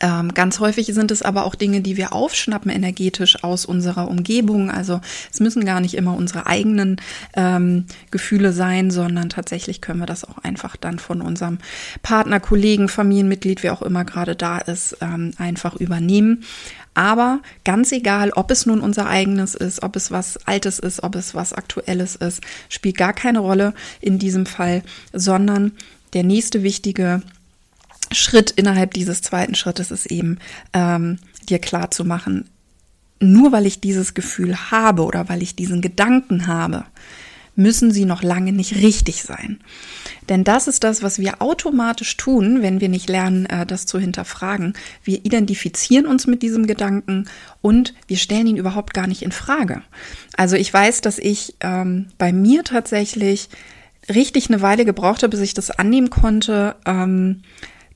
Ähm, 0.00 0.32
ganz 0.34 0.60
häufig 0.60 0.86
sind 0.86 1.10
es 1.10 1.22
aber 1.22 1.44
auch 1.44 1.54
Dinge, 1.54 1.80
die 1.80 1.96
wir 1.96 2.12
aufschnappen 2.12 2.70
energetisch 2.70 3.42
aus 3.42 3.64
unserer 3.64 4.08
Umgebung. 4.08 4.70
Also 4.70 5.00
es 5.32 5.40
müssen 5.40 5.64
gar 5.64 5.80
nicht 5.80 5.94
immer 5.94 6.14
unsere 6.14 6.46
eigenen 6.46 6.96
ähm, 7.34 7.86
Gefühle 8.10 8.52
sein, 8.52 8.90
sondern 8.90 9.28
tatsächlich 9.28 9.80
können 9.80 10.00
wir 10.00 10.06
das 10.06 10.24
auch 10.24 10.38
einfach 10.38 10.76
dann 10.76 10.98
von 10.98 11.20
unserem 11.20 11.58
Partner, 12.02 12.40
Kollegen, 12.40 12.88
Familienmitglied, 12.88 13.62
wer 13.62 13.72
auch 13.72 13.82
immer 13.82 14.04
gerade 14.04 14.36
da 14.36 14.58
ist, 14.58 14.96
ähm, 15.00 15.32
einfach 15.38 15.76
übernehmen. 15.76 16.44
Aber 16.94 17.40
ganz 17.64 17.92
egal, 17.92 18.30
ob 18.32 18.50
es 18.50 18.66
nun 18.66 18.80
unser 18.80 19.06
eigenes 19.06 19.54
ist, 19.54 19.82
ob 19.82 19.96
es 19.96 20.10
was 20.10 20.36
Altes 20.46 20.78
ist, 20.78 21.02
ob 21.02 21.14
es 21.14 21.34
was 21.34 21.52
Aktuelles 21.52 22.16
ist, 22.16 22.42
spielt 22.68 22.96
gar 22.96 23.12
keine 23.12 23.38
Rolle 23.38 23.74
in 24.00 24.18
diesem 24.18 24.44
Fall, 24.44 24.82
sondern 25.12 25.72
der 26.12 26.24
nächste 26.24 26.62
wichtige 26.62 27.22
Schritt 28.12 28.50
innerhalb 28.50 28.94
dieses 28.94 29.22
zweiten 29.22 29.54
Schrittes 29.54 29.90
ist 29.90 30.06
eben, 30.06 30.38
ähm, 30.72 31.18
dir 31.48 31.58
klar 31.58 31.90
zu 31.90 32.04
machen, 32.04 32.48
nur 33.20 33.52
weil 33.52 33.66
ich 33.66 33.80
dieses 33.80 34.14
Gefühl 34.14 34.70
habe 34.70 35.04
oder 35.04 35.28
weil 35.28 35.42
ich 35.42 35.54
diesen 35.54 35.80
Gedanken 35.80 36.46
habe, 36.46 36.84
müssen 37.56 37.90
sie 37.90 38.04
noch 38.04 38.22
lange 38.22 38.52
nicht 38.52 38.76
richtig 38.76 39.22
sein. 39.22 39.60
Denn 40.28 40.44
das 40.44 40.68
ist 40.68 40.84
das, 40.84 41.02
was 41.02 41.18
wir 41.18 41.42
automatisch 41.42 42.16
tun, 42.16 42.62
wenn 42.62 42.80
wir 42.80 42.88
nicht 42.88 43.08
lernen, 43.08 43.46
äh, 43.46 43.66
das 43.66 43.86
zu 43.86 43.98
hinterfragen. 43.98 44.74
Wir 45.04 45.24
identifizieren 45.24 46.06
uns 46.06 46.26
mit 46.26 46.42
diesem 46.42 46.66
Gedanken 46.66 47.28
und 47.60 47.94
wir 48.06 48.16
stellen 48.16 48.46
ihn 48.46 48.56
überhaupt 48.56 48.94
gar 48.94 49.06
nicht 49.06 49.22
in 49.22 49.32
Frage. 49.32 49.82
Also 50.36 50.56
ich 50.56 50.72
weiß, 50.72 51.00
dass 51.02 51.18
ich 51.18 51.56
ähm, 51.60 52.06
bei 52.16 52.32
mir 52.32 52.64
tatsächlich 52.64 53.48
richtig 54.08 54.48
eine 54.48 54.62
Weile 54.62 54.84
gebraucht 54.84 55.22
habe, 55.22 55.30
bis 55.30 55.40
ich 55.40 55.54
das 55.54 55.70
annehmen 55.70 56.10
konnte. 56.10 56.76
Ähm, 56.86 57.42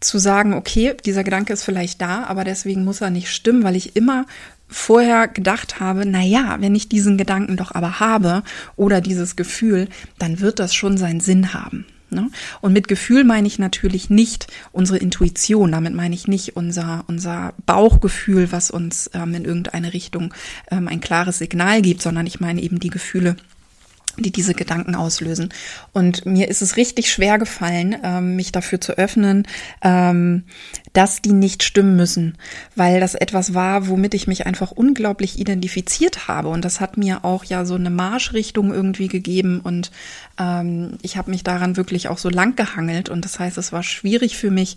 zu 0.07 0.19
sagen, 0.19 0.55
okay, 0.55 0.95
dieser 1.05 1.25
Gedanke 1.25 1.53
ist 1.53 1.65
vielleicht 1.65 2.01
da, 2.01 2.25
aber 2.25 2.45
deswegen 2.45 2.85
muss 2.85 3.01
er 3.01 3.11
nicht 3.11 3.31
stimmen, 3.31 3.65
weil 3.65 3.77
ich 3.77 3.97
immer 3.97 4.27
vorher 4.69 5.29
gedacht 5.29 5.81
habe, 5.81 6.05
na 6.07 6.23
ja, 6.23 6.57
wenn 6.61 6.75
ich 6.75 6.89
diesen 6.89 7.19
Gedanken 7.19 7.57
doch 7.57 7.75
aber 7.75 8.01
habe 8.01 8.43
oder 8.77 9.01
dieses 9.01 9.37
Gefühl, 9.37 9.89
dann 10.19 10.41
wird 10.41 10.59
das 10.59 10.75
schon 10.75 10.97
seinen 10.97 11.21
Sinn 11.21 11.55
haben. 11.55 11.87
Ne? 12.11 12.31
Und 12.61 12.73
mit 12.73 12.89
Gefühl 12.89 13.25
meine 13.25 13.47
ich 13.47 13.59
natürlich 13.59 14.09
nicht 14.09 14.47
unsere 14.73 14.99
Intuition, 14.99 15.73
damit 15.73 15.95
meine 15.95 16.15
ich 16.15 16.29
nicht 16.29 16.57
unser, 16.57 17.05
unser 17.09 17.55
Bauchgefühl, 17.67 18.53
was 18.53 18.71
uns 18.71 19.11
ähm, 19.15 19.35
in 19.35 19.45
irgendeine 19.45 19.93
Richtung 19.93 20.33
ähm, 20.71 20.89
ein 20.89 21.01
klares 21.01 21.39
Signal 21.39 21.83
gibt, 21.83 22.03
sondern 22.03 22.27
ich 22.27 22.41
meine 22.41 22.63
eben 22.63 22.79
die 22.79 22.91
Gefühle, 22.91 23.37
die 24.19 24.31
diese 24.31 24.55
Gedanken 24.55 24.95
auslösen. 24.95 25.53
Und 25.93 26.27
mir 26.27 26.49
ist 26.49 26.63
es 26.63 26.77
richtig 26.77 27.11
schwer 27.11 27.39
gefallen, 27.39 27.97
ähm, 28.03 28.37
mich 28.37 28.53
dafür 28.53 28.81
zu 28.81 28.97
öffnen, 28.97 29.47
ähm, 29.83 30.45
dass 30.93 31.23
die 31.23 31.33
nicht 31.33 31.63
stimmen 31.63 31.97
müssen, 31.97 32.39
weil 32.77 33.01
das 33.01 33.15
etwas 33.15 33.55
war, 33.55 33.89
womit 33.89 34.15
ich 34.15 34.27
mich 34.27 34.47
einfach 34.47 34.71
unglaublich 34.71 35.39
identifiziert 35.39 36.29
habe. 36.29 36.49
Und 36.49 36.65
das 36.65 36.81
hat 36.81 36.97
mir 36.97 37.25
auch 37.25 37.45
ja 37.45 37.65
so 37.65 37.75
eine 37.75 37.91
Marschrichtung 37.91 38.73
irgendwie 38.73 39.09
gegeben 39.09 39.61
und 39.61 39.91
ähm, 40.39 40.99
ich 41.03 41.17
habe 41.17 41.31
mich 41.31 41.45
daran 41.45 41.77
wirklich 41.77 42.09
auch 42.09 42.19
so 42.19 42.29
lang 42.29 42.57
gehangelt. 42.57 43.09
Und 43.09 43.25
das 43.25 43.39
heißt, 43.39 43.59
es 43.59 43.73
war 43.73 43.83
schwierig 43.83 44.37
für 44.37 44.51
mich, 44.51 44.77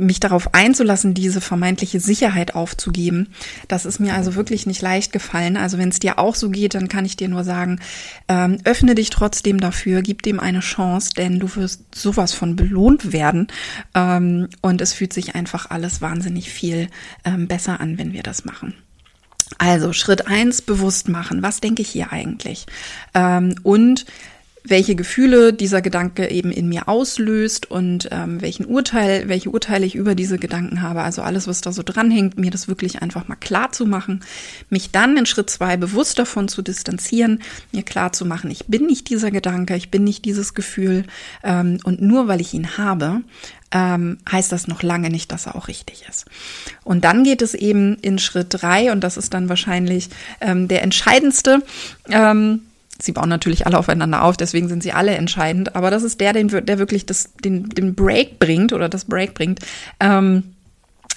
mich 0.00 0.20
darauf 0.20 0.54
einzulassen, 0.54 1.14
diese 1.14 1.40
vermeintliche 1.40 2.00
Sicherheit 2.00 2.54
aufzugeben. 2.54 3.28
Das 3.68 3.84
ist 3.84 4.00
mir 4.00 4.14
also 4.14 4.34
wirklich 4.34 4.66
nicht 4.66 4.82
leicht 4.82 5.12
gefallen. 5.12 5.56
Also 5.56 5.78
wenn 5.78 5.88
es 5.88 5.98
dir 5.98 6.18
auch 6.18 6.34
so 6.34 6.50
geht, 6.50 6.74
dann 6.74 6.88
kann 6.88 7.04
ich 7.04 7.16
dir 7.16 7.28
nur 7.28 7.44
sagen, 7.44 7.80
ähm, 8.28 8.58
öffne 8.64 8.94
dich 8.94 9.10
trotzdem 9.10 9.60
dafür, 9.60 10.02
gib 10.02 10.22
dem 10.22 10.40
eine 10.40 10.60
Chance, 10.60 11.10
denn 11.16 11.38
du 11.38 11.54
wirst 11.56 11.94
sowas 11.94 12.32
von 12.32 12.56
belohnt 12.56 13.12
werden. 13.12 13.48
Ähm, 13.94 14.48
und 14.60 14.80
es 14.80 14.92
fühlt 14.92 15.12
sich 15.12 15.34
einfach 15.34 15.70
alles 15.70 16.00
wahnsinnig 16.00 16.50
viel 16.50 16.88
ähm, 17.24 17.46
besser 17.48 17.80
an, 17.80 17.98
wenn 17.98 18.12
wir 18.12 18.22
das 18.22 18.44
machen. 18.44 18.74
Also 19.58 19.92
Schritt 19.92 20.26
eins 20.26 20.62
bewusst 20.62 21.08
machen. 21.08 21.42
Was 21.42 21.60
denke 21.60 21.82
ich 21.82 21.88
hier 21.88 22.12
eigentlich? 22.12 22.66
Ähm, 23.14 23.56
und 23.62 24.06
welche 24.64 24.94
Gefühle 24.94 25.52
dieser 25.52 25.82
Gedanke 25.82 26.30
eben 26.30 26.50
in 26.50 26.68
mir 26.68 26.88
auslöst 26.88 27.70
und 27.70 28.08
ähm, 28.10 28.40
welchen 28.40 28.66
Urteil, 28.66 29.28
welche 29.28 29.50
Urteile 29.50 29.86
ich 29.86 29.94
über 29.94 30.14
diese 30.14 30.38
Gedanken 30.38 30.82
habe. 30.82 31.02
Also 31.02 31.22
alles, 31.22 31.46
was 31.46 31.60
da 31.60 31.72
so 31.72 31.82
dranhängt, 31.82 32.38
mir 32.38 32.50
das 32.50 32.68
wirklich 32.68 33.02
einfach 33.02 33.28
mal 33.28 33.36
klar 33.36 33.72
zu 33.72 33.86
machen, 33.86 34.20
mich 34.68 34.90
dann 34.90 35.16
in 35.16 35.26
Schritt 35.26 35.50
zwei 35.50 35.76
bewusst 35.76 36.18
davon 36.18 36.48
zu 36.48 36.62
distanzieren, 36.62 37.40
mir 37.72 37.82
klar 37.82 38.12
zu 38.12 38.26
machen, 38.26 38.50
ich 38.50 38.66
bin 38.66 38.86
nicht 38.86 39.08
dieser 39.08 39.30
Gedanke, 39.30 39.76
ich 39.76 39.90
bin 39.90 40.04
nicht 40.04 40.24
dieses 40.24 40.54
Gefühl 40.54 41.04
ähm, 41.42 41.78
und 41.84 42.02
nur 42.02 42.28
weil 42.28 42.40
ich 42.40 42.52
ihn 42.52 42.76
habe, 42.76 43.22
ähm, 43.72 44.18
heißt 44.30 44.52
das 44.52 44.66
noch 44.66 44.82
lange 44.82 45.10
nicht, 45.10 45.30
dass 45.32 45.46
er 45.46 45.54
auch 45.54 45.68
richtig 45.68 46.04
ist. 46.08 46.26
Und 46.84 47.04
dann 47.04 47.24
geht 47.24 47.40
es 47.40 47.54
eben 47.54 47.96
in 47.96 48.18
Schritt 48.18 48.48
drei 48.50 48.92
und 48.92 49.02
das 49.02 49.16
ist 49.16 49.32
dann 49.32 49.48
wahrscheinlich 49.48 50.08
ähm, 50.40 50.68
der 50.68 50.82
entscheidendste. 50.82 51.62
Ähm, 52.08 52.62
Sie 53.02 53.12
bauen 53.12 53.28
natürlich 53.28 53.66
alle 53.66 53.78
aufeinander 53.78 54.22
auf, 54.22 54.36
deswegen 54.36 54.68
sind 54.68 54.82
sie 54.82 54.92
alle 54.92 55.12
entscheidend. 55.12 55.76
Aber 55.76 55.90
das 55.90 56.02
ist 56.02 56.20
der, 56.20 56.32
den, 56.32 56.48
der 56.48 56.78
wirklich 56.78 57.06
das, 57.06 57.32
den, 57.44 57.68
den 57.68 57.94
Break 57.94 58.38
bringt 58.38 58.72
oder 58.72 58.88
das 58.88 59.04
Break 59.04 59.34
bringt. 59.34 59.60
Ähm, 60.00 60.54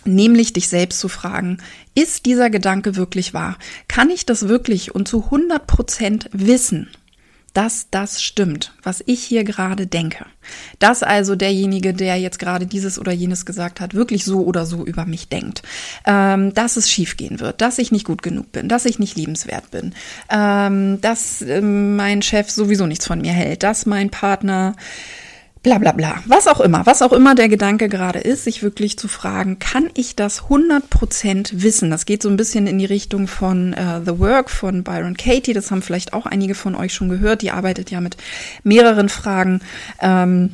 nämlich 0.06 0.54
dich 0.54 0.70
selbst 0.70 1.00
zu 1.00 1.08
fragen, 1.08 1.58
ist 1.96 2.26
dieser 2.26 2.50
Gedanke 2.50 2.96
wirklich 2.96 3.34
wahr? 3.34 3.58
Kann 3.88 4.10
ich 4.10 4.26
das 4.26 4.48
wirklich 4.48 4.94
und 4.94 5.08
zu 5.08 5.26
100 5.26 5.66
Prozent 5.66 6.30
wissen, 6.34 6.90
dass 7.54 7.88
das 7.92 8.22
stimmt, 8.22 8.74
was 8.82 9.04
ich 9.06 9.24
hier 9.24 9.44
gerade 9.44 9.86
denke. 9.86 10.26
Dass 10.80 11.04
also 11.04 11.36
derjenige, 11.36 11.94
der 11.94 12.18
jetzt 12.18 12.40
gerade 12.40 12.66
dieses 12.66 12.98
oder 13.00 13.12
jenes 13.12 13.46
gesagt 13.46 13.80
hat, 13.80 13.94
wirklich 13.94 14.26
so 14.26 14.44
oder 14.44 14.66
so 14.66 14.86
über 14.86 15.06
mich 15.06 15.30
denkt. 15.30 15.62
Ähm, 16.06 16.54
dass 16.54 16.78
es 16.78 16.90
schiefgehen 16.90 17.40
wird, 17.40 17.62
dass 17.62 17.78
ich 17.78 17.92
nicht 17.92 18.06
gut 18.06 18.24
genug 18.24 18.52
bin, 18.52 18.68
dass 18.68 18.86
ich 18.86 19.00
nicht 19.00 19.16
liebenswert 19.16 19.70
bin, 19.72 19.94
ähm, 20.30 21.00
dass 21.02 21.42
ähm, 21.42 21.96
mein 21.96 22.22
Chef 22.22 22.50
sowieso 22.50 22.88
nichts 22.88 23.06
von 23.06 23.22
mir 23.22 23.34
hält, 23.34 23.64
dass 23.64 23.86
mein 23.86 24.10
Partner 24.10 24.76
bla 25.64 25.78
bla 25.78 25.94
bla, 25.94 26.22
was 26.26 26.48
auch 26.48 26.60
immer, 26.60 26.86
was 26.86 27.02
auch 27.02 27.14
immer 27.14 27.36
der 27.36 27.48
Gedanke 27.48 27.88
gerade 27.88 28.20
ist, 28.20 28.44
sich 28.44 28.62
wirklich 28.62 28.98
zu 29.00 29.08
fragen, 29.08 29.60
kann 29.60 29.90
ich 29.94 30.16
das 30.16 30.44
100% 30.44 31.62
wissen? 31.64 31.90
Das 31.90 32.06
geht 32.06 32.22
so 32.22 32.30
ein 32.30 32.36
bisschen 32.36 32.68
in 32.68 32.78
die 32.78 32.86
Richtung 32.86 33.28
von 33.28 33.74
uh, 33.74 34.04
The 34.06 34.20
Work 34.20 34.50
von 34.50 34.84
Byron 34.84 35.16
Katie, 35.16 35.54
das 35.54 35.72
haben 35.72 35.82
vielleicht 35.82 36.12
auch 36.14 36.26
einige 36.26 36.54
von 36.54 36.76
euch 36.76 36.94
schon 36.94 37.08
gehört, 37.08 37.42
die 37.42 37.52
arbeitet 37.52 37.92
ja 37.92 38.02
mit 38.02 38.18
mehreren 38.64 39.08
Fragen. 39.08 39.62
Ähm, 40.02 40.52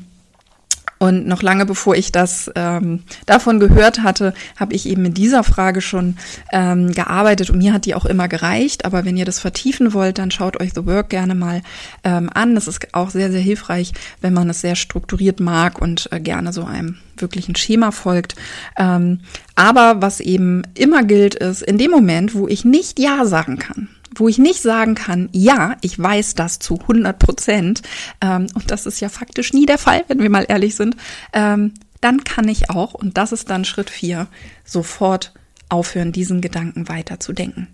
und 1.00 1.26
noch 1.26 1.42
lange 1.42 1.66
bevor 1.66 1.96
ich 1.96 2.12
das 2.12 2.52
ähm, 2.56 3.04
davon 3.26 3.60
gehört 3.60 4.04
hatte, 4.04 4.34
habe 4.58 4.74
ich 4.74 4.86
eben 4.86 5.02
mit 5.02 5.18
dieser 5.18 5.46
Frage 5.46 5.80
schon 5.80 6.18
ähm, 6.52 6.92
gearbeitet 6.92 7.50
und 7.50 7.58
mir 7.58 7.72
hat 7.72 7.86
die 7.86 7.96
auch 7.96 8.06
immer 8.06 8.28
gereicht. 8.28 8.84
Aber 8.84 9.06
wenn 9.06 9.16
ihr 9.16 9.24
das 9.24 9.40
vertiefen 9.40 9.94
wollt, 9.94 10.18
dann 10.18 10.30
schaut 10.30 10.60
euch 10.60 10.74
The 10.76 10.86
Work 10.86 11.10
gerne 11.10 11.36
mal 11.36 11.62
ähm, 12.04 12.30
an. 12.34 12.54
Das 12.54 12.68
ist 12.68 12.94
auch 12.94 13.10
sehr, 13.10 13.32
sehr 13.32 13.42
hilfreich, 13.42 13.94
wenn 14.20 14.34
man 14.34 14.50
es 14.50 14.60
sehr 14.60 14.76
strukturiert 14.76 15.40
mag 15.40 15.82
und 15.82 16.10
äh, 16.12 16.20
gerne 16.20 16.52
so 16.52 16.66
einem 16.66 16.98
wirklichen 17.16 17.56
Schema 17.56 17.92
folgt. 17.92 18.36
Ähm, 18.78 19.22
aber 19.56 20.02
was 20.02 20.20
eben 20.20 20.64
immer 20.74 21.04
gilt, 21.04 21.36
ist, 21.36 21.62
in 21.62 21.78
dem 21.78 21.92
Moment, 21.92 22.36
wo 22.36 22.48
ich 22.48 22.66
nicht 22.66 23.00
Ja 23.00 23.26
sagen 23.26 23.58
kann, 23.58 23.88
wo 24.16 24.28
ich 24.28 24.38
nicht 24.38 24.62
sagen 24.62 24.96
kann, 24.96 25.30
ja, 25.32 25.78
ich 25.82 25.98
weiß 26.00 26.36
das 26.36 26.60
zu 26.60 26.80
100 26.80 27.18
Prozent, 27.20 27.82
ähm, 28.22 28.48
und 28.54 28.72
das 28.72 28.86
ist 28.86 29.00
ja 29.00 29.10
faktisch 29.10 29.54
nie 29.54 29.66
der 29.66 29.78
Fall, 29.78 30.04
wenn 30.08 30.20
wir 30.20 30.30
mal 30.30 30.46
ehrlich 30.48 30.76
sind, 30.76 30.96
ähm, 31.34 31.74
dann 32.02 32.24
kann 32.24 32.48
ich 32.48 32.70
auch, 32.70 32.94
und 32.94 33.18
das 33.18 33.32
ist 33.32 33.50
dann 33.50 33.66
Schritt 33.66 33.90
vier, 33.90 34.28
sofort 34.64 35.34
aufhören, 35.68 36.12
diesen 36.12 36.42
Gedanken 36.42 36.90
weiter 36.90 37.20
zu 37.20 37.34
denken. 37.34 37.68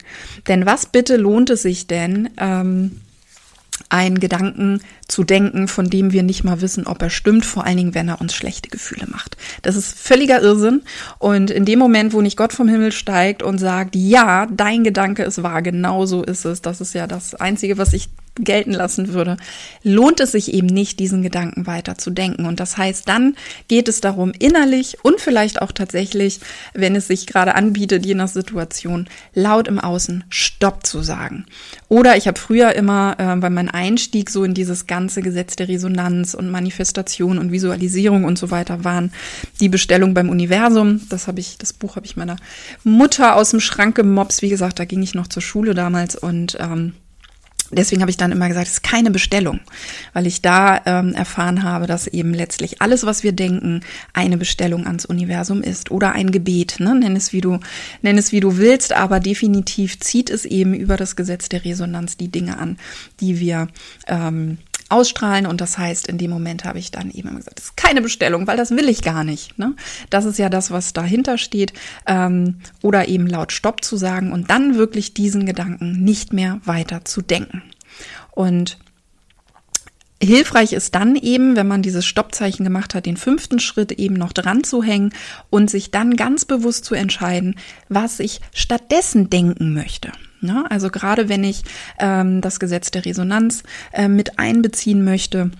Denn 0.47 0.65
was 0.65 0.87
bitte 0.87 1.15
lohnt 1.15 1.49
es 1.49 1.61
sich 1.61 1.87
denn, 1.87 2.29
ähm, 2.37 3.01
einen 3.89 4.19
Gedanken 4.19 4.81
zu 5.07 5.23
denken, 5.23 5.67
von 5.67 5.89
dem 5.89 6.11
wir 6.11 6.23
nicht 6.23 6.43
mal 6.43 6.61
wissen, 6.61 6.87
ob 6.87 7.01
er 7.01 7.09
stimmt, 7.09 7.45
vor 7.45 7.65
allen 7.65 7.77
Dingen, 7.77 7.95
wenn 7.95 8.09
er 8.09 8.21
uns 8.21 8.33
schlechte 8.33 8.69
Gefühle 8.69 9.07
macht. 9.07 9.37
Das 9.61 9.75
ist 9.75 9.97
völliger 9.97 10.41
Irrsinn. 10.41 10.81
Und 11.19 11.51
in 11.51 11.65
dem 11.65 11.79
Moment, 11.79 12.13
wo 12.13 12.21
nicht 12.21 12.37
Gott 12.37 12.53
vom 12.53 12.67
Himmel 12.67 12.91
steigt 12.91 13.43
und 13.43 13.57
sagt, 13.57 13.95
ja, 13.95 14.47
dein 14.47 14.83
Gedanke 14.83 15.23
ist 15.23 15.43
wahr, 15.43 15.61
genau 15.61 16.05
so 16.05 16.23
ist 16.23 16.45
es, 16.45 16.61
das 16.61 16.81
ist 16.81 16.93
ja 16.93 17.07
das 17.07 17.35
Einzige, 17.35 17.77
was 17.77 17.93
ich 17.93 18.09
gelten 18.35 18.71
lassen 18.71 19.13
würde, 19.13 19.37
lohnt 19.83 20.19
es 20.19 20.33
sich 20.33 20.53
eben 20.53 20.67
nicht, 20.67 20.99
diesen 20.99 21.21
Gedanken 21.21 21.67
weiter 21.67 21.97
zu 21.97 22.09
denken. 22.09 22.45
Und 22.45 22.59
das 22.59 22.77
heißt, 22.77 23.07
dann 23.07 23.35
geht 23.67 23.87
es 23.87 24.01
darum, 24.01 24.33
innerlich 24.37 24.97
und 25.03 25.21
vielleicht 25.21 25.61
auch 25.61 25.71
tatsächlich, 25.71 26.39
wenn 26.73 26.95
es 26.95 27.07
sich 27.07 27.27
gerade 27.27 27.55
anbietet, 27.55 28.05
je 28.05 28.15
nach 28.15 28.27
Situation, 28.27 29.07
laut 29.33 29.67
im 29.67 29.79
Außen 29.79 30.25
Stopp 30.29 30.85
zu 30.85 31.01
sagen. 31.01 31.45
Oder 31.87 32.17
ich 32.17 32.27
habe 32.27 32.39
früher 32.39 32.73
immer, 32.75 33.15
äh, 33.17 33.41
weil 33.41 33.49
mein 33.51 33.69
Einstieg 33.69 34.29
so 34.29 34.43
in 34.43 34.53
dieses 34.53 34.87
ganze 34.87 35.21
Gesetz 35.21 35.55
der 35.55 35.69
Resonanz 35.69 36.33
und 36.33 36.51
Manifestation 36.51 37.37
und 37.37 37.51
Visualisierung 37.51 38.25
und 38.25 38.37
so 38.37 38.51
weiter 38.51 38.83
waren, 38.83 39.11
die 39.61 39.69
Bestellung 39.69 40.13
beim 40.13 40.29
Universum. 40.29 41.01
Das 41.09 41.27
habe 41.27 41.39
ich, 41.39 41.57
das 41.57 41.73
Buch 41.73 41.95
habe 41.95 42.05
ich 42.05 42.17
meiner 42.17 42.35
Mutter 42.83 43.35
aus 43.35 43.51
dem 43.51 43.59
Schrank 43.59 43.95
gemobst. 43.95 44.41
Wie 44.41 44.49
gesagt, 44.49 44.79
da 44.79 44.85
ging 44.85 45.01
ich 45.01 45.15
noch 45.15 45.27
zur 45.27 45.41
Schule 45.41 45.73
damals 45.73 46.15
und 46.15 46.57
ähm, 46.59 46.93
Deswegen 47.71 48.01
habe 48.01 48.11
ich 48.11 48.17
dann 48.17 48.31
immer 48.31 48.47
gesagt, 48.47 48.67
es 48.67 48.73
ist 48.73 48.83
keine 48.83 49.11
Bestellung, 49.11 49.59
weil 50.13 50.27
ich 50.27 50.41
da 50.41 50.81
ähm, 50.85 51.13
erfahren 51.13 51.63
habe, 51.63 51.87
dass 51.87 52.07
eben 52.07 52.33
letztlich 52.33 52.81
alles, 52.81 53.05
was 53.05 53.23
wir 53.23 53.31
denken, 53.31 53.81
eine 54.13 54.37
Bestellung 54.37 54.85
ans 54.85 55.05
Universum 55.05 55.61
ist 55.61 55.91
oder 55.91 56.13
ein 56.13 56.31
Gebet. 56.31 56.79
Ne? 56.79 56.95
Nenn 56.95 57.15
es 57.15 57.33
wie 57.33 57.41
du, 57.41 57.59
nenn 58.01 58.17
es 58.17 58.31
wie 58.31 58.39
du 58.39 58.57
willst, 58.57 58.93
aber 58.93 59.19
definitiv 59.19 59.99
zieht 59.99 60.29
es 60.29 60.45
eben 60.45 60.73
über 60.73 60.97
das 60.97 61.15
Gesetz 61.15 61.49
der 61.49 61.65
Resonanz 61.65 62.17
die 62.17 62.29
Dinge 62.29 62.57
an, 62.57 62.77
die 63.19 63.39
wir 63.39 63.67
ähm, 64.07 64.57
ausstrahlen. 64.89 65.45
Und 65.45 65.61
das 65.61 65.77
heißt, 65.77 66.07
in 66.07 66.17
dem 66.17 66.31
Moment 66.31 66.65
habe 66.65 66.79
ich 66.79 66.91
dann 66.91 67.11
eben 67.11 67.35
gesagt, 67.35 67.59
das 67.59 67.65
ist 67.65 67.77
keine 67.77 68.01
Bestellung, 68.01 68.47
weil 68.47 68.57
das 68.57 68.71
will 68.71 68.89
ich 68.89 69.01
gar 69.01 69.23
nicht. 69.23 69.57
Ne? 69.57 69.75
Das 70.09 70.25
ist 70.25 70.37
ja 70.37 70.49
das, 70.49 70.71
was 70.71 70.93
dahinter 70.93 71.37
steht. 71.37 71.73
Ähm, 72.05 72.59
oder 72.81 73.07
eben 73.07 73.27
laut 73.27 73.51
Stopp 73.51 73.83
zu 73.83 73.97
sagen 73.97 74.31
und 74.31 74.49
dann 74.49 74.75
wirklich 74.75 75.13
diesen 75.13 75.45
Gedanken 75.45 76.03
nicht 76.03 76.33
mehr 76.33 76.59
weiter 76.65 77.05
zu 77.05 77.21
denken. 77.21 77.63
Und 78.31 78.77
Hilfreich 80.21 80.73
ist 80.73 80.95
dann 80.95 81.15
eben, 81.15 81.55
wenn 81.55 81.67
man 81.67 81.81
dieses 81.81 82.05
Stoppzeichen 82.05 82.63
gemacht 82.63 82.95
hat, 82.95 83.05
den 83.05 83.17
fünften 83.17 83.59
Schritt 83.59 83.91
eben 83.91 84.15
noch 84.15 84.33
dran 84.33 84.63
zu 84.63 84.81
hängen 84.81 85.13
und 85.49 85.69
sich 85.69 85.91
dann 85.91 86.15
ganz 86.15 86.45
bewusst 86.45 86.85
zu 86.85 86.95
entscheiden, 86.95 87.55
was 87.89 88.19
ich 88.19 88.39
stattdessen 88.53 89.29
denken 89.29 89.73
möchte. 89.73 90.11
Ne? 90.45 90.65
Also 90.69 90.89
gerade 90.89 91.29
wenn 91.29 91.43
ich 91.43 91.63
ähm, 91.99 92.41
das 92.41 92.59
Gesetz 92.59 92.91
der 92.91 93.05
Resonanz 93.05 93.63
äh, 93.91 94.07
mit 94.07 94.39
einbeziehen 94.39 95.03
möchte, 95.03 95.51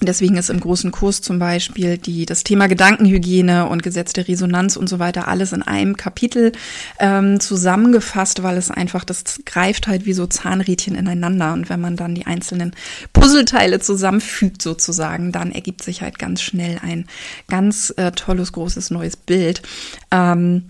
Deswegen 0.00 0.36
ist 0.36 0.50
im 0.50 0.60
großen 0.60 0.90
Kurs 0.90 1.20
zum 1.20 1.38
Beispiel 1.38 1.98
die, 1.98 2.26
das 2.26 2.44
Thema 2.44 2.66
Gedankenhygiene 2.66 3.68
und 3.68 3.82
Gesetz 3.82 4.12
der 4.12 4.26
Resonanz 4.26 4.76
und 4.76 4.88
so 4.88 4.98
weiter 4.98 5.28
alles 5.28 5.52
in 5.52 5.62
einem 5.62 5.96
Kapitel 5.96 6.52
ähm, 6.98 7.38
zusammengefasst, 7.40 8.42
weil 8.42 8.56
es 8.56 8.70
einfach, 8.70 9.04
das 9.04 9.40
greift 9.46 9.86
halt 9.86 10.04
wie 10.04 10.12
so 10.12 10.26
Zahnrädchen 10.26 10.94
ineinander. 10.94 11.52
Und 11.52 11.70
wenn 11.70 11.80
man 11.80 11.96
dann 11.96 12.14
die 12.14 12.26
einzelnen 12.26 12.74
Puzzleteile 13.12 13.80
zusammenfügt 13.80 14.62
sozusagen, 14.62 15.32
dann 15.32 15.52
ergibt 15.52 15.82
sich 15.82 16.02
halt 16.02 16.18
ganz 16.18 16.42
schnell 16.42 16.78
ein 16.82 17.06
ganz 17.48 17.92
äh, 17.96 18.10
tolles, 18.12 18.52
großes 18.52 18.90
neues 18.90 19.16
Bild. 19.16 19.62
Ähm, 20.10 20.64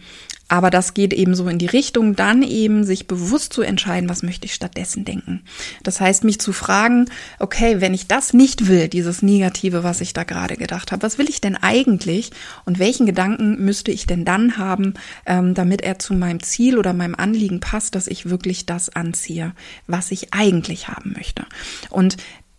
aber 0.49 0.71
das 0.71 0.95
geht 0.95 1.13
eben 1.13 1.35
so 1.35 1.49
in 1.49 1.59
die 1.59 1.67
Richtung, 1.67 2.17
dann 2.17 2.43
eben 2.43 2.85
sich 2.85 3.07
bewusst 3.07 3.53
zu 3.53 3.63
entscheiden, 3.63 4.09
was 4.09 4.23
möchte 4.23 4.47
ich 4.47 4.55
stattdessen 4.55 5.05
denken. 5.05 5.43
Das 5.83 6.01
heißt, 6.01 6.25
mich 6.25 6.39
zu 6.39 6.53
fragen, 6.53 7.07
okay, 7.39 7.81
wenn 7.81 7.95
ich 7.95 8.09
das 8.09 8.35
nicht 8.35 8.69
will, 8.69 8.89
dieses 8.89 9.23
Negative, 9.23 9.85
was 9.85 10.01
ich 10.01 10.13
da 10.13 10.25
gerade 10.25 10.57
gedacht 10.57 10.93
habe, 10.93 11.03
was 11.03 11.19
will 11.19 11.29
ich 11.29 11.41
denn 11.41 11.57
eigentlich 11.57 12.31
und 12.65 12.79
welchen 12.79 13.07
Gedanken 13.07 13.65
müsste 13.65 13.91
ich 13.91 14.07
denn 14.07 14.25
dann 14.25 14.59
haben, 14.59 14.95
ähm, 15.27 15.55
damit 15.55 15.83
er 15.83 15.99
zu 15.99 16.15
meinem 16.15 16.43
Ziel 16.43 16.79
oder 16.79 16.93
meinem 16.93 17.15
Anliegen 17.15 17.61
passt, 17.61 17.95
dass 17.95 18.07
ich 18.07 18.29
wirklich 18.29 18.67
das 18.67 18.91
anziehe, 18.91 19.53
was 19.87 20.11
ich 20.11 20.35
eigentlich 20.35 20.89
haben 20.89 21.15
möchte. 21.17 21.47
Und 21.91 22.17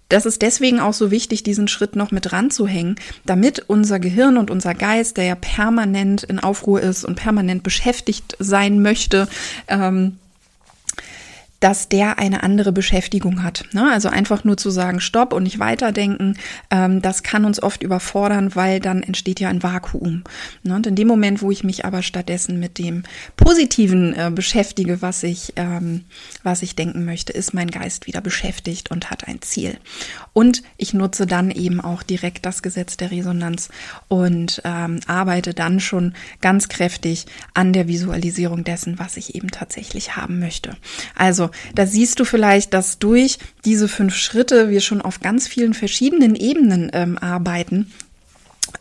das 0.10 0.26
ist 0.26 0.42
deswegen 0.42 0.80
auch 0.80 0.94
so 0.94 1.12
wichtig, 1.12 1.44
diesen 1.44 1.68
Schritt 1.68 1.96
noch 1.96 2.12
mit 2.12 2.32
ranzuhängen, 2.32 2.96
damit 3.26 3.64
unser 3.68 4.00
Gehirn 4.00 4.38
und 4.38 4.52
unser 4.52 4.76
Geist, 4.76 5.18
der 5.18 5.26
ja 5.26 5.36
permanent 5.36 6.24
in 6.24 6.40
Aufruhr 6.40 6.82
ist 6.82 7.06
und 7.06 7.16
permanent 7.16 7.64
beschäftigt 7.64 8.36
sein 8.40 8.82
möchte, 8.82 9.28
ähm, 9.68 10.18
dass 11.66 11.90
der 11.90 12.20
eine 12.20 12.44
andere 12.44 12.72
Beschäftigung 12.72 13.42
hat. 13.42 13.66
Ne? 13.72 13.92
Also 13.92 14.08
einfach 14.08 14.44
nur 14.44 14.56
zu 14.56 14.70
sagen, 14.70 15.00
stopp 15.00 15.34
und 15.34 15.42
nicht 15.42 15.58
weiterdenken, 15.58 16.38
ähm, 16.70 17.02
das 17.02 17.24
kann 17.24 17.44
uns 17.44 17.60
oft 17.60 17.82
überfordern, 17.82 18.54
weil 18.54 18.80
dann 18.80 19.02
entsteht 19.02 19.40
ja 19.40 19.50
ein 19.50 19.64
Vakuum. 19.64 20.26
Ne? 20.62 20.76
Und 20.76 20.86
in 20.86 20.94
dem 20.94 21.08
Moment, 21.08 21.42
wo 21.42 21.50
ich 21.50 21.64
mich 21.64 21.84
aber 21.84 22.04
stattdessen 22.04 22.60
mit 22.60 22.78
dem 22.78 23.02
Positiven 23.36 24.14
äh, 24.14 24.30
beschäftige, 24.30 25.02
was 25.02 25.24
ich, 25.24 25.54
ähm, 25.56 26.06
was 26.44 26.62
ich 26.62 26.76
denken 26.76 27.04
möchte, 27.04 27.34
ist 27.34 27.56
mein 27.56 27.72
Geist 27.72 28.06
wieder 28.06 28.22
beschäftigt 28.22 28.92
und 28.92 29.10
hat 29.10 29.28
ein 29.28 29.42
Ziel. 29.42 29.80
Und 30.34 30.62
ich 30.78 30.94
nutze 30.94 31.26
dann 31.26 31.50
eben 31.50 31.82
auch 31.82 32.04
direkt 32.04 32.46
das 32.46 32.62
Gesetz 32.62 32.96
der 32.96 33.10
Resonanz 33.10 33.70
und 34.08 34.62
ähm, 34.66 35.00
arbeite 35.08 35.56
dann 35.56 35.80
schon 35.80 36.14
ganz 36.42 36.70
kräftig 36.70 37.26
an 37.56 37.74
der 37.74 37.88
Visualisierung 37.88 38.64
dessen, 38.64 39.00
was 39.00 39.18
ich 39.18 39.34
eben 39.34 39.50
tatsächlich 39.50 40.16
haben 40.16 40.38
möchte. 40.38 40.78
Also 41.16 41.50
da 41.74 41.86
siehst 41.86 42.20
du 42.20 42.26
vielleicht, 42.26 42.74
dass 42.74 43.00
durch 43.00 43.38
diese 43.64 43.88
fünf 43.88 44.16
Schritte 44.16 44.70
wir 44.70 44.82
schon 44.82 45.02
auf 45.02 45.20
ganz 45.20 45.48
vielen 45.48 45.74
verschiedenen 45.74 46.36
Ebenen 46.36 46.90
ähm, 46.94 47.18
arbeiten 47.18 47.92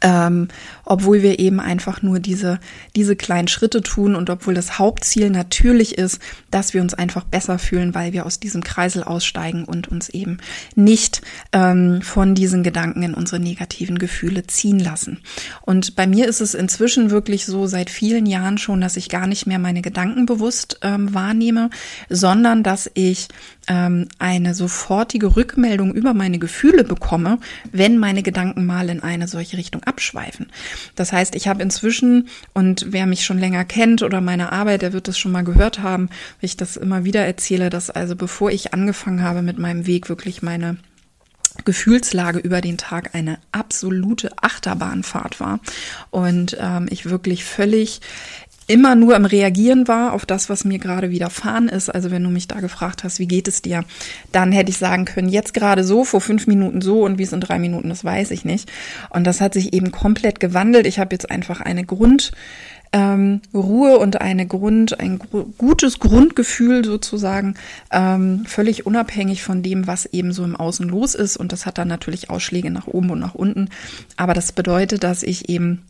ähm, 0.00 0.48
obwohl 0.84 1.22
wir 1.22 1.38
eben 1.38 1.60
einfach 1.60 2.02
nur 2.02 2.20
diese, 2.20 2.58
diese 2.96 3.16
kleinen 3.16 3.48
Schritte 3.48 3.82
tun 3.82 4.14
und 4.14 4.30
obwohl 4.30 4.54
das 4.54 4.78
Hauptziel 4.78 5.30
natürlich 5.30 5.98
ist, 5.98 6.20
dass 6.50 6.74
wir 6.74 6.82
uns 6.82 6.94
einfach 6.94 7.24
besser 7.24 7.58
fühlen, 7.58 7.94
weil 7.94 8.12
wir 8.12 8.26
aus 8.26 8.40
diesem 8.40 8.62
Kreisel 8.62 9.02
aussteigen 9.02 9.64
und 9.64 9.88
uns 9.88 10.08
eben 10.08 10.38
nicht 10.74 11.22
ähm, 11.52 12.02
von 12.02 12.34
diesen 12.34 12.62
Gedanken 12.62 13.02
in 13.02 13.14
unsere 13.14 13.40
negativen 13.40 13.98
Gefühle 13.98 14.46
ziehen 14.46 14.78
lassen. 14.78 15.20
Und 15.62 15.96
bei 15.96 16.06
mir 16.06 16.28
ist 16.28 16.40
es 16.40 16.54
inzwischen 16.54 17.10
wirklich 17.10 17.46
so 17.46 17.66
seit 17.66 17.90
vielen 17.90 18.26
Jahren 18.26 18.58
schon, 18.58 18.80
dass 18.80 18.96
ich 18.96 19.08
gar 19.08 19.26
nicht 19.26 19.46
mehr 19.46 19.58
meine 19.58 19.82
Gedanken 19.82 20.26
bewusst 20.26 20.78
ähm, 20.82 21.14
wahrnehme, 21.14 21.70
sondern 22.08 22.62
dass 22.62 22.90
ich 22.94 23.28
ähm, 23.68 24.08
eine 24.18 24.54
sofortige 24.54 25.36
Rückmeldung 25.36 25.94
über 25.94 26.14
meine 26.14 26.38
Gefühle 26.38 26.84
bekomme, 26.84 27.38
wenn 27.72 27.98
meine 27.98 28.22
Gedanken 28.22 28.66
mal 28.66 28.88
in 28.88 29.02
eine 29.02 29.28
solche 29.28 29.56
Richtung 29.56 29.82
abschweifen. 29.84 30.50
Das 30.94 31.12
heißt, 31.12 31.34
ich 31.34 31.48
habe 31.48 31.62
inzwischen, 31.62 32.28
und 32.52 32.86
wer 32.90 33.06
mich 33.06 33.24
schon 33.24 33.38
länger 33.38 33.64
kennt 33.64 34.02
oder 34.02 34.20
meine 34.20 34.52
Arbeit, 34.52 34.82
der 34.82 34.92
wird 34.92 35.08
das 35.08 35.18
schon 35.18 35.32
mal 35.32 35.44
gehört 35.44 35.80
haben, 35.80 36.08
wie 36.40 36.46
ich 36.46 36.56
das 36.56 36.76
immer 36.76 37.04
wieder 37.04 37.24
erzähle, 37.24 37.70
dass 37.70 37.90
also 37.90 38.16
bevor 38.16 38.50
ich 38.50 38.74
angefangen 38.74 39.22
habe 39.22 39.42
mit 39.42 39.58
meinem 39.58 39.86
Weg, 39.86 40.08
wirklich 40.08 40.42
meine 40.42 40.76
Gefühlslage 41.64 42.40
über 42.40 42.60
den 42.60 42.78
Tag 42.78 43.14
eine 43.14 43.38
absolute 43.52 44.32
Achterbahnfahrt 44.40 45.38
war 45.38 45.60
und 46.10 46.56
ähm, 46.60 46.88
ich 46.90 47.08
wirklich 47.08 47.44
völlig 47.44 48.00
immer 48.66 48.94
nur 48.94 49.16
im 49.16 49.24
Reagieren 49.24 49.86
war 49.88 50.12
auf 50.12 50.26
das, 50.26 50.48
was 50.48 50.64
mir 50.64 50.78
gerade 50.78 51.10
widerfahren 51.10 51.68
ist. 51.68 51.88
Also 51.88 52.10
wenn 52.10 52.24
du 52.24 52.30
mich 52.30 52.48
da 52.48 52.60
gefragt 52.60 53.04
hast, 53.04 53.18
wie 53.18 53.26
geht 53.26 53.48
es 53.48 53.62
dir, 53.62 53.84
dann 54.32 54.52
hätte 54.52 54.70
ich 54.70 54.78
sagen 54.78 55.04
können, 55.04 55.28
jetzt 55.28 55.54
gerade 55.54 55.84
so, 55.84 56.04
vor 56.04 56.20
fünf 56.20 56.46
Minuten 56.46 56.80
so 56.80 57.02
und 57.04 57.18
wie 57.18 57.24
es 57.24 57.32
in 57.32 57.40
drei 57.40 57.58
Minuten 57.58 57.90
ist, 57.90 58.04
weiß 58.04 58.30
ich 58.30 58.44
nicht. 58.44 58.70
Und 59.10 59.24
das 59.24 59.40
hat 59.40 59.54
sich 59.54 59.72
eben 59.72 59.92
komplett 59.92 60.40
gewandelt. 60.40 60.86
Ich 60.86 60.98
habe 60.98 61.14
jetzt 61.14 61.30
einfach 61.30 61.60
eine 61.60 61.84
Grund, 61.84 62.32
ähm, 62.94 63.40
Ruhe 63.52 63.98
und 63.98 64.20
eine 64.20 64.46
Grund, 64.46 65.00
ein 65.00 65.18
gutes 65.58 65.98
Grundgefühl 65.98 66.84
sozusagen, 66.84 67.56
ähm, 67.90 68.44
völlig 68.46 68.86
unabhängig 68.86 69.42
von 69.42 69.64
dem, 69.64 69.88
was 69.88 70.06
eben 70.06 70.32
so 70.32 70.44
im 70.44 70.54
Außen 70.54 70.88
los 70.88 71.16
ist. 71.16 71.36
Und 71.36 71.52
das 71.52 71.66
hat 71.66 71.76
dann 71.76 71.88
natürlich 71.88 72.30
Ausschläge 72.30 72.70
nach 72.70 72.86
oben 72.86 73.10
und 73.10 73.18
nach 73.18 73.34
unten. 73.34 73.68
Aber 74.16 74.32
das 74.32 74.52
bedeutet, 74.52 75.02
dass 75.02 75.24
ich 75.24 75.48
eben 75.48 75.82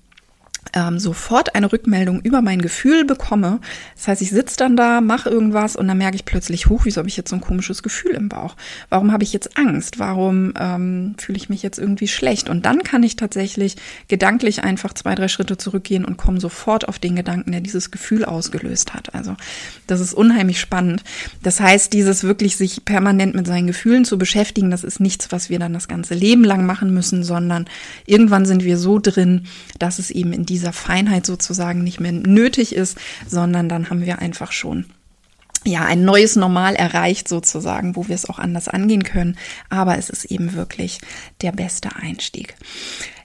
ähm, 0.72 0.98
sofort 0.98 1.54
eine 1.54 1.72
Rückmeldung 1.72 2.20
über 2.20 2.42
mein 2.42 2.60
Gefühl 2.60 3.04
bekomme. 3.04 3.60
Das 3.96 4.08
heißt, 4.08 4.22
ich 4.22 4.30
sitze 4.30 4.56
dann 4.56 4.76
da, 4.76 5.00
mache 5.00 5.28
irgendwas 5.28 5.76
und 5.76 5.88
dann 5.88 5.98
merke 5.98 6.16
ich 6.16 6.24
plötzlich, 6.24 6.68
huch, 6.68 6.84
wieso 6.84 6.98
habe 6.98 7.08
ich 7.08 7.16
jetzt 7.16 7.30
so 7.30 7.36
ein 7.36 7.40
komisches 7.40 7.82
Gefühl 7.82 8.12
im 8.12 8.28
Bauch? 8.28 8.56
Warum 8.88 9.12
habe 9.12 9.22
ich 9.22 9.32
jetzt 9.32 9.56
Angst? 9.56 9.98
Warum 9.98 10.54
ähm, 10.58 11.14
fühle 11.18 11.36
ich 11.36 11.48
mich 11.48 11.62
jetzt 11.62 11.78
irgendwie 11.78 12.08
schlecht? 12.08 12.48
Und 12.48 12.66
dann 12.66 12.82
kann 12.82 13.02
ich 13.02 13.16
tatsächlich 13.16 13.76
gedanklich 14.08 14.64
einfach 14.64 14.92
zwei, 14.94 15.14
drei 15.14 15.28
Schritte 15.28 15.56
zurückgehen 15.56 16.04
und 16.04 16.16
komme 16.16 16.40
sofort 16.40 16.88
auf 16.88 16.98
den 16.98 17.16
Gedanken, 17.16 17.52
der 17.52 17.60
dieses 17.60 17.90
Gefühl 17.90 18.24
ausgelöst 18.24 18.94
hat. 18.94 19.14
Also 19.14 19.36
das 19.86 20.00
ist 20.00 20.14
unheimlich 20.14 20.60
spannend. 20.60 21.04
Das 21.42 21.60
heißt, 21.60 21.92
dieses 21.92 22.24
wirklich 22.24 22.56
sich 22.56 22.84
permanent 22.84 23.34
mit 23.34 23.46
seinen 23.46 23.66
Gefühlen 23.66 24.04
zu 24.04 24.18
beschäftigen, 24.18 24.70
das 24.70 24.84
ist 24.84 25.00
nichts, 25.00 25.30
was 25.30 25.50
wir 25.50 25.58
dann 25.58 25.72
das 25.72 25.88
ganze 25.88 26.14
Leben 26.14 26.44
lang 26.44 26.66
machen 26.66 26.92
müssen, 26.92 27.22
sondern 27.22 27.66
irgendwann 28.06 28.46
sind 28.46 28.64
wir 28.64 28.78
so 28.78 28.98
drin, 28.98 29.46
dass 29.78 29.98
es 29.98 30.10
eben 30.10 30.32
in 30.32 30.46
dieser 30.54 30.72
Feinheit 30.72 31.26
sozusagen 31.26 31.82
nicht 31.82 32.00
mehr 32.00 32.12
nötig 32.12 32.74
ist, 32.74 32.96
sondern 33.26 33.68
dann 33.68 33.90
haben 33.90 34.04
wir 34.04 34.20
einfach 34.20 34.52
schon 34.52 34.86
ja, 35.66 35.84
ein 35.84 36.04
neues 36.04 36.36
Normal 36.36 36.76
erreicht 36.76 37.26
sozusagen, 37.26 37.96
wo 37.96 38.06
wir 38.06 38.14
es 38.14 38.28
auch 38.28 38.38
anders 38.38 38.68
angehen 38.68 39.02
können. 39.02 39.36
Aber 39.70 39.98
es 39.98 40.10
ist 40.10 40.26
eben 40.26 40.52
wirklich 40.54 41.00
der 41.40 41.52
beste 41.52 41.96
Einstieg. 41.96 42.54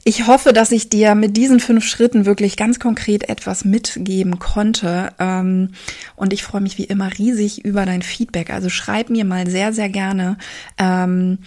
Ich 0.05 0.27
hoffe, 0.27 0.53
dass 0.53 0.71
ich 0.71 0.87
dir 0.87 1.13
mit 1.13 1.35
diesen 1.35 1.59
fünf 1.59 1.85
Schritten 1.85 2.25
wirklich 2.25 2.55
ganz 2.55 2.79
konkret 2.79 3.27
etwas 3.27 3.65
mitgeben 3.65 4.39
konnte. 4.39 5.11
Ähm, 5.19 5.71
und 6.15 6.31
ich 6.31 6.43
freue 6.43 6.61
mich 6.61 6.77
wie 6.77 6.85
immer 6.85 7.11
riesig 7.17 7.65
über 7.65 7.85
dein 7.85 8.01
Feedback. 8.01 8.49
Also 8.49 8.69
schreib 8.69 9.09
mir 9.09 9.25
mal 9.25 9.49
sehr, 9.49 9.73
sehr 9.73 9.89
gerne, 9.89 10.37
ähm, 10.77 11.39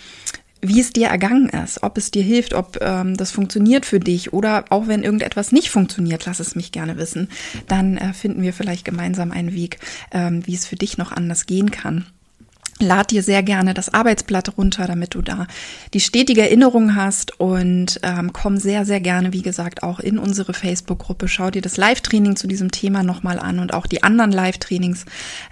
wie 0.63 0.81
es 0.81 0.93
dir 0.93 1.09
ergangen 1.09 1.49
ist, 1.49 1.83
ob 1.83 1.99
es 1.99 2.13
dir 2.13 2.23
hilft, 2.23 2.55
ob 2.55 2.79
ähm, 2.81 3.17
das 3.17 3.33
funktioniert 3.33 3.85
für 3.85 3.99
dich 3.99 4.33
oder 4.33 4.65
auch 4.71 4.87
wenn 4.87 5.03
irgendetwas 5.03 5.51
nicht 5.51 5.71
funktioniert, 5.71 6.25
lass 6.25 6.39
es 6.39 6.55
mich 6.55 6.71
gerne 6.71 6.97
wissen. 6.97 7.29
Dann 7.67 7.97
äh, 7.97 8.13
finden 8.13 8.43
wir 8.43 8.53
vielleicht 8.53 8.85
gemeinsam 8.85 9.33
einen 9.33 9.53
Weg, 9.53 9.79
ähm, 10.13 10.47
wie 10.47 10.55
es 10.55 10.67
für 10.67 10.77
dich 10.77 10.99
noch 10.99 11.11
anders 11.11 11.47
gehen 11.47 11.73
kann. 11.73 12.07
Lad 12.83 13.11
dir 13.11 13.23
sehr 13.23 13.43
gerne 13.43 13.75
das 13.75 13.93
Arbeitsblatt 13.93 14.57
runter, 14.59 14.87
damit 14.87 15.15
du 15.15 15.23
da 15.23 15.47
die 15.95 16.01
stetige 16.01 16.43
Erinnerung 16.43 16.97
hast. 16.97 17.39
Und 17.41 18.01
ähm, 18.03 18.33
komm 18.33 18.57
sehr, 18.59 18.85
sehr 18.85 19.01
gerne, 19.01 19.33
wie 19.33 19.43
gesagt, 19.43 19.83
auch 19.83 20.01
in 20.01 20.19
unsere 20.19 20.53
Facebook-Gruppe. 20.53 21.29
Schau 21.29 21.51
dir 21.51 21.63
das 21.63 21.77
Live-Training 21.77 22.37
zu 22.37 22.47
diesem 22.47 22.71
Thema 22.71 23.03
nochmal 23.03 23.39
an 23.39 23.59
und 23.59 23.75
auch 23.75 23.87
die 23.87 24.03
anderen 24.03 24.33
Live-Trainings, 24.33 25.05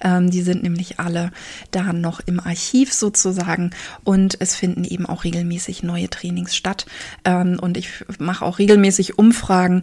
ähm, 0.02 0.30
die 0.30 0.42
sind 0.42 0.62
nämlich 0.62 1.00
alle 1.00 1.30
da 1.70 1.92
noch 1.92 2.20
im 2.20 2.40
Archiv 2.40 2.92
sozusagen. 2.92 3.70
Und 4.04 4.36
es 4.40 4.56
finden 4.56 4.84
eben 4.84 5.06
auch 5.06 5.24
regelmäßig 5.24 5.82
neue 5.82 6.10
Trainings 6.10 6.56
statt. 6.56 6.86
Ähm, 7.24 7.58
und 7.60 7.76
ich 7.76 7.88
mache 8.18 8.44
auch 8.44 8.58
regelmäßig 8.58 9.18
Umfragen, 9.18 9.82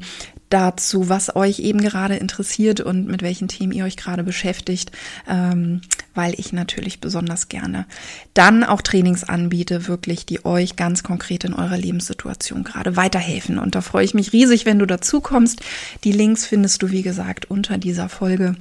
dazu, 0.49 1.09
was 1.09 1.35
euch 1.35 1.59
eben 1.59 1.81
gerade 1.81 2.15
interessiert 2.15 2.79
und 2.79 3.07
mit 3.07 3.21
welchen 3.21 3.47
Themen 3.47 3.73
ihr 3.73 3.85
euch 3.85 3.97
gerade 3.97 4.23
beschäftigt, 4.23 4.91
ähm, 5.27 5.81
weil 6.15 6.33
ich 6.37 6.53
natürlich 6.53 7.01
besonders 7.01 7.49
gerne 7.49 7.85
dann 8.33 8.63
auch 8.63 8.81
Trainings 8.81 9.23
anbiete, 9.23 9.87
wirklich, 9.87 10.25
die 10.25 10.45
euch 10.45 10.75
ganz 10.75 11.03
konkret 11.03 11.43
in 11.43 11.53
eurer 11.53 11.77
Lebenssituation 11.77 12.63
gerade 12.63 12.95
weiterhelfen. 12.95 13.59
Und 13.59 13.75
da 13.75 13.81
freue 13.81 14.05
ich 14.05 14.13
mich 14.13 14.33
riesig, 14.33 14.65
wenn 14.65 14.79
du 14.79 14.85
dazu 14.85 15.21
kommst. 15.21 15.61
Die 16.03 16.11
Links 16.11 16.45
findest 16.45 16.81
du, 16.81 16.91
wie 16.91 17.01
gesagt, 17.03 17.49
unter 17.49 17.77
dieser 17.77 18.09
Folge. 18.09 18.55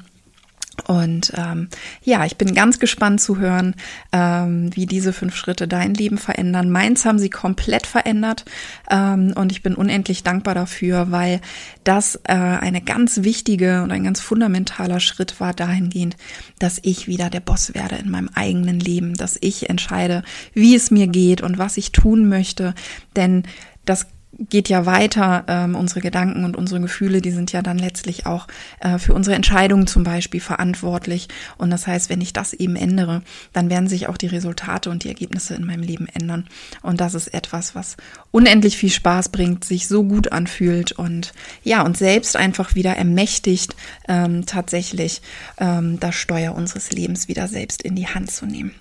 Und 0.87 1.33
ähm, 1.37 1.69
ja, 2.03 2.25
ich 2.25 2.37
bin 2.37 2.55
ganz 2.55 2.79
gespannt 2.79 3.21
zu 3.21 3.39
hören, 3.39 3.75
ähm, 4.13 4.75
wie 4.75 4.87
diese 4.87 5.13
fünf 5.13 5.35
Schritte 5.37 5.67
dein 5.67 5.95
Leben 5.95 6.19
verändern. 6.19 6.71
Meins 6.71 7.05
haben 7.05 7.19
sie 7.19 7.31
komplett 7.31 7.87
verändert 7.87 8.45
ähm, 8.91 9.33
und 9.35 9.53
ich 9.53 9.63
bin 9.63 9.75
unendlich 9.75 10.23
dankbar 10.23 10.55
dafür, 10.55 11.11
weil 11.11 11.41
das 11.85 12.17
äh, 12.25 12.33
eine 12.35 12.81
ganz 12.81 13.23
wichtige 13.23 13.83
und 13.83 13.91
ein 13.91 14.05
ganz 14.05 14.21
fundamentaler 14.21 15.01
Schritt 15.01 15.41
war 15.41 15.55
dahingehend, 15.55 16.17
dass 16.59 16.79
ich 16.83 17.07
wieder 17.07 17.31
der 17.31 17.41
Boss 17.41 17.75
werde 17.75 17.97
in 17.97 18.11
meinem 18.11 18.31
eigenen 18.35 18.81
Leben, 18.81 19.15
dass 19.15 19.39
ich 19.41 19.69
entscheide, 19.69 20.23
wie 20.53 20.75
es 20.75 20.91
mir 20.91 21.07
geht 21.07 21.41
und 21.41 21.59
was 21.59 21.77
ich 21.77 21.93
tun 21.93 22.29
möchte. 22.29 22.75
Denn 23.17 23.45
das 23.85 24.07
geht 24.39 24.69
ja 24.69 24.87
weiter. 24.87 25.45
Ähm, 25.49 25.75
unsere 25.75 26.01
Gedanken 26.01 26.45
und 26.45 26.57
unsere 26.57 26.81
Gefühle, 26.81 27.21
die 27.21 27.31
sind 27.31 27.53
ja 27.53 27.63
dann 27.63 27.79
letztlich 27.79 28.27
auch 28.27 28.47
äh, 28.81 28.99
für 28.99 29.15
unsere 29.15 29.37
Entscheidungen 29.37 29.87
zum 29.87 30.05
Beispiel 30.05 30.41
verantwortlich. 30.41 31.29
Und 31.59 31.71
das 31.71 31.87
heißt, 31.87 32.11
wenn 32.11 32.21
ich 32.21 32.33
das 32.33 32.53
eben 32.53 32.77
ändere, 32.77 33.23
dann 33.53 33.71
werden 33.71 33.89
sich 33.89 34.09
auch 34.09 34.17
die 34.17 34.27
Resultate 34.27 34.91
und 34.91 35.05
die 35.05 35.09
Ergebnisse 35.09 35.55
in 35.55 35.65
meinem 35.65 35.83
Leben 35.83 36.07
ändern. 36.09 36.47
Und 36.83 37.01
das 37.01 37.15
ist 37.15 37.29
etwas, 37.29 37.75
was 37.75 37.97
unendlich 38.31 38.77
viel 38.77 38.91
Spaß 38.91 39.31
bringt, 39.31 39.65
sich 39.65 39.89
so 39.89 40.05
gut 40.05 40.33
anfühlt 40.33 40.93
und 40.93 41.33
ja, 41.63 41.83
und 41.83 41.97
selbst 41.97 42.37
einfach 42.37 42.75
wieder 42.75 42.97
ermächtigt, 42.97 43.75
ähm, 44.09 44.47
tatsächlich 44.47 45.23
ähm, 45.59 45.99
das 46.01 46.15
Steuer 46.15 46.55
unseres 46.55 46.93
Lebens 46.93 47.29
wieder 47.29 47.49
selbst 47.49 47.83
in 47.83 47.97
die 47.97 48.09
Hand 48.09 48.31
zu 48.31 48.47
nehmen. 48.47 48.75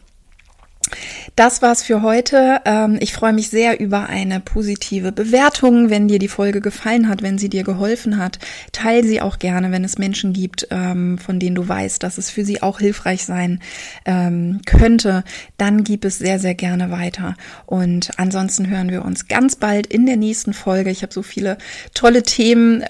Das 1.35 1.61
war's 1.61 1.83
für 1.83 2.01
heute. 2.01 2.61
Ähm, 2.63 2.97
ich 3.01 3.11
freue 3.11 3.33
mich 3.33 3.49
sehr 3.49 3.79
über 3.81 4.07
eine 4.07 4.39
positive 4.39 5.11
Bewertung, 5.11 5.89
wenn 5.89 6.07
dir 6.07 6.17
die 6.17 6.29
Folge 6.29 6.61
gefallen 6.61 7.09
hat, 7.09 7.21
wenn 7.21 7.37
sie 7.37 7.49
dir 7.49 7.63
geholfen 7.63 8.17
hat. 8.17 8.39
Teil 8.71 9.03
sie 9.03 9.21
auch 9.21 9.37
gerne, 9.37 9.71
wenn 9.71 9.83
es 9.83 9.97
Menschen 9.97 10.31
gibt, 10.31 10.67
ähm, 10.71 11.17
von 11.17 11.39
denen 11.39 11.55
du 11.55 11.67
weißt, 11.67 12.01
dass 12.01 12.17
es 12.17 12.29
für 12.29 12.45
sie 12.45 12.63
auch 12.63 12.79
hilfreich 12.79 13.25
sein 13.25 13.59
ähm, 14.05 14.61
könnte. 14.65 15.25
Dann 15.57 15.83
gib 15.83 16.05
es 16.05 16.19
sehr, 16.19 16.39
sehr 16.39 16.55
gerne 16.55 16.89
weiter. 16.89 17.35
Und 17.65 18.11
ansonsten 18.17 18.69
hören 18.69 18.89
wir 18.89 19.03
uns 19.03 19.27
ganz 19.27 19.57
bald 19.57 19.87
in 19.87 20.05
der 20.05 20.17
nächsten 20.17 20.53
Folge. 20.53 20.89
Ich 20.89 21.01
habe 21.01 21.13
so 21.13 21.21
viele 21.21 21.57
tolle 21.93 22.23
Themen 22.23 22.83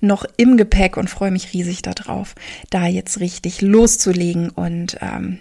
noch 0.00 0.24
im 0.36 0.56
Gepäck 0.56 0.96
und 0.96 1.10
freue 1.10 1.30
mich 1.30 1.52
riesig 1.52 1.82
darauf, 1.82 2.34
da 2.70 2.86
jetzt 2.86 3.20
richtig 3.20 3.60
loszulegen 3.60 4.50
und 4.50 4.98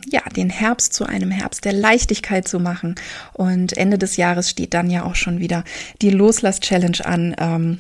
ja, 0.10 0.22
den 0.36 0.50
Herbst 0.50 0.94
zu 0.94 1.06
einem 1.06 1.32
Herbst 1.32 1.61
Der 1.64 1.74
Leichtigkeit 1.74 2.48
zu 2.48 2.60
machen. 2.60 2.96
Und 3.34 3.78
Ende 3.78 3.98
des 3.98 4.18
Jahres 4.18 4.50
steht 4.50 4.74
dann 4.74 4.90
ja 4.90 5.04
auch 5.04 5.16
schon 5.16 5.40
wieder 5.40 5.64
die 6.02 6.10
Loslass-Challenge 6.10 7.06
an. 7.06 7.36
Ähm, 7.40 7.80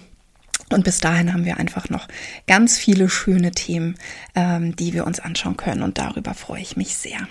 und 0.72 0.86
bis 0.86 1.00
dahin 1.00 1.34
haben 1.34 1.46
wir 1.46 1.58
einfach 1.58 1.89
noch 1.89 2.08
ganz 2.48 2.78
viele 2.78 3.10
schöne 3.10 3.52
Themen, 3.52 3.96
ähm, 4.36 4.76
die 4.76 4.94
wir 4.94 5.06
uns 5.06 5.20
anschauen 5.20 5.58
können. 5.58 5.84
Und 5.84 5.98
darüber 5.98 6.34
freue 6.34 6.62
ich 6.62 6.78
mich 6.78 6.96
sehr. 6.96 7.28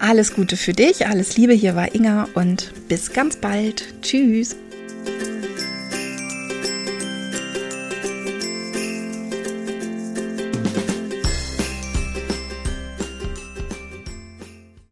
Alles 0.00 0.34
Gute 0.34 0.56
für 0.56 0.72
dich, 0.72 1.06
alles 1.06 1.36
Liebe. 1.36 1.52
Hier 1.52 1.76
war 1.76 1.94
Inga 1.94 2.28
und 2.34 2.72
bis 2.88 3.12
ganz 3.12 3.36
bald. 3.36 4.02
Tschüss. 4.02 4.56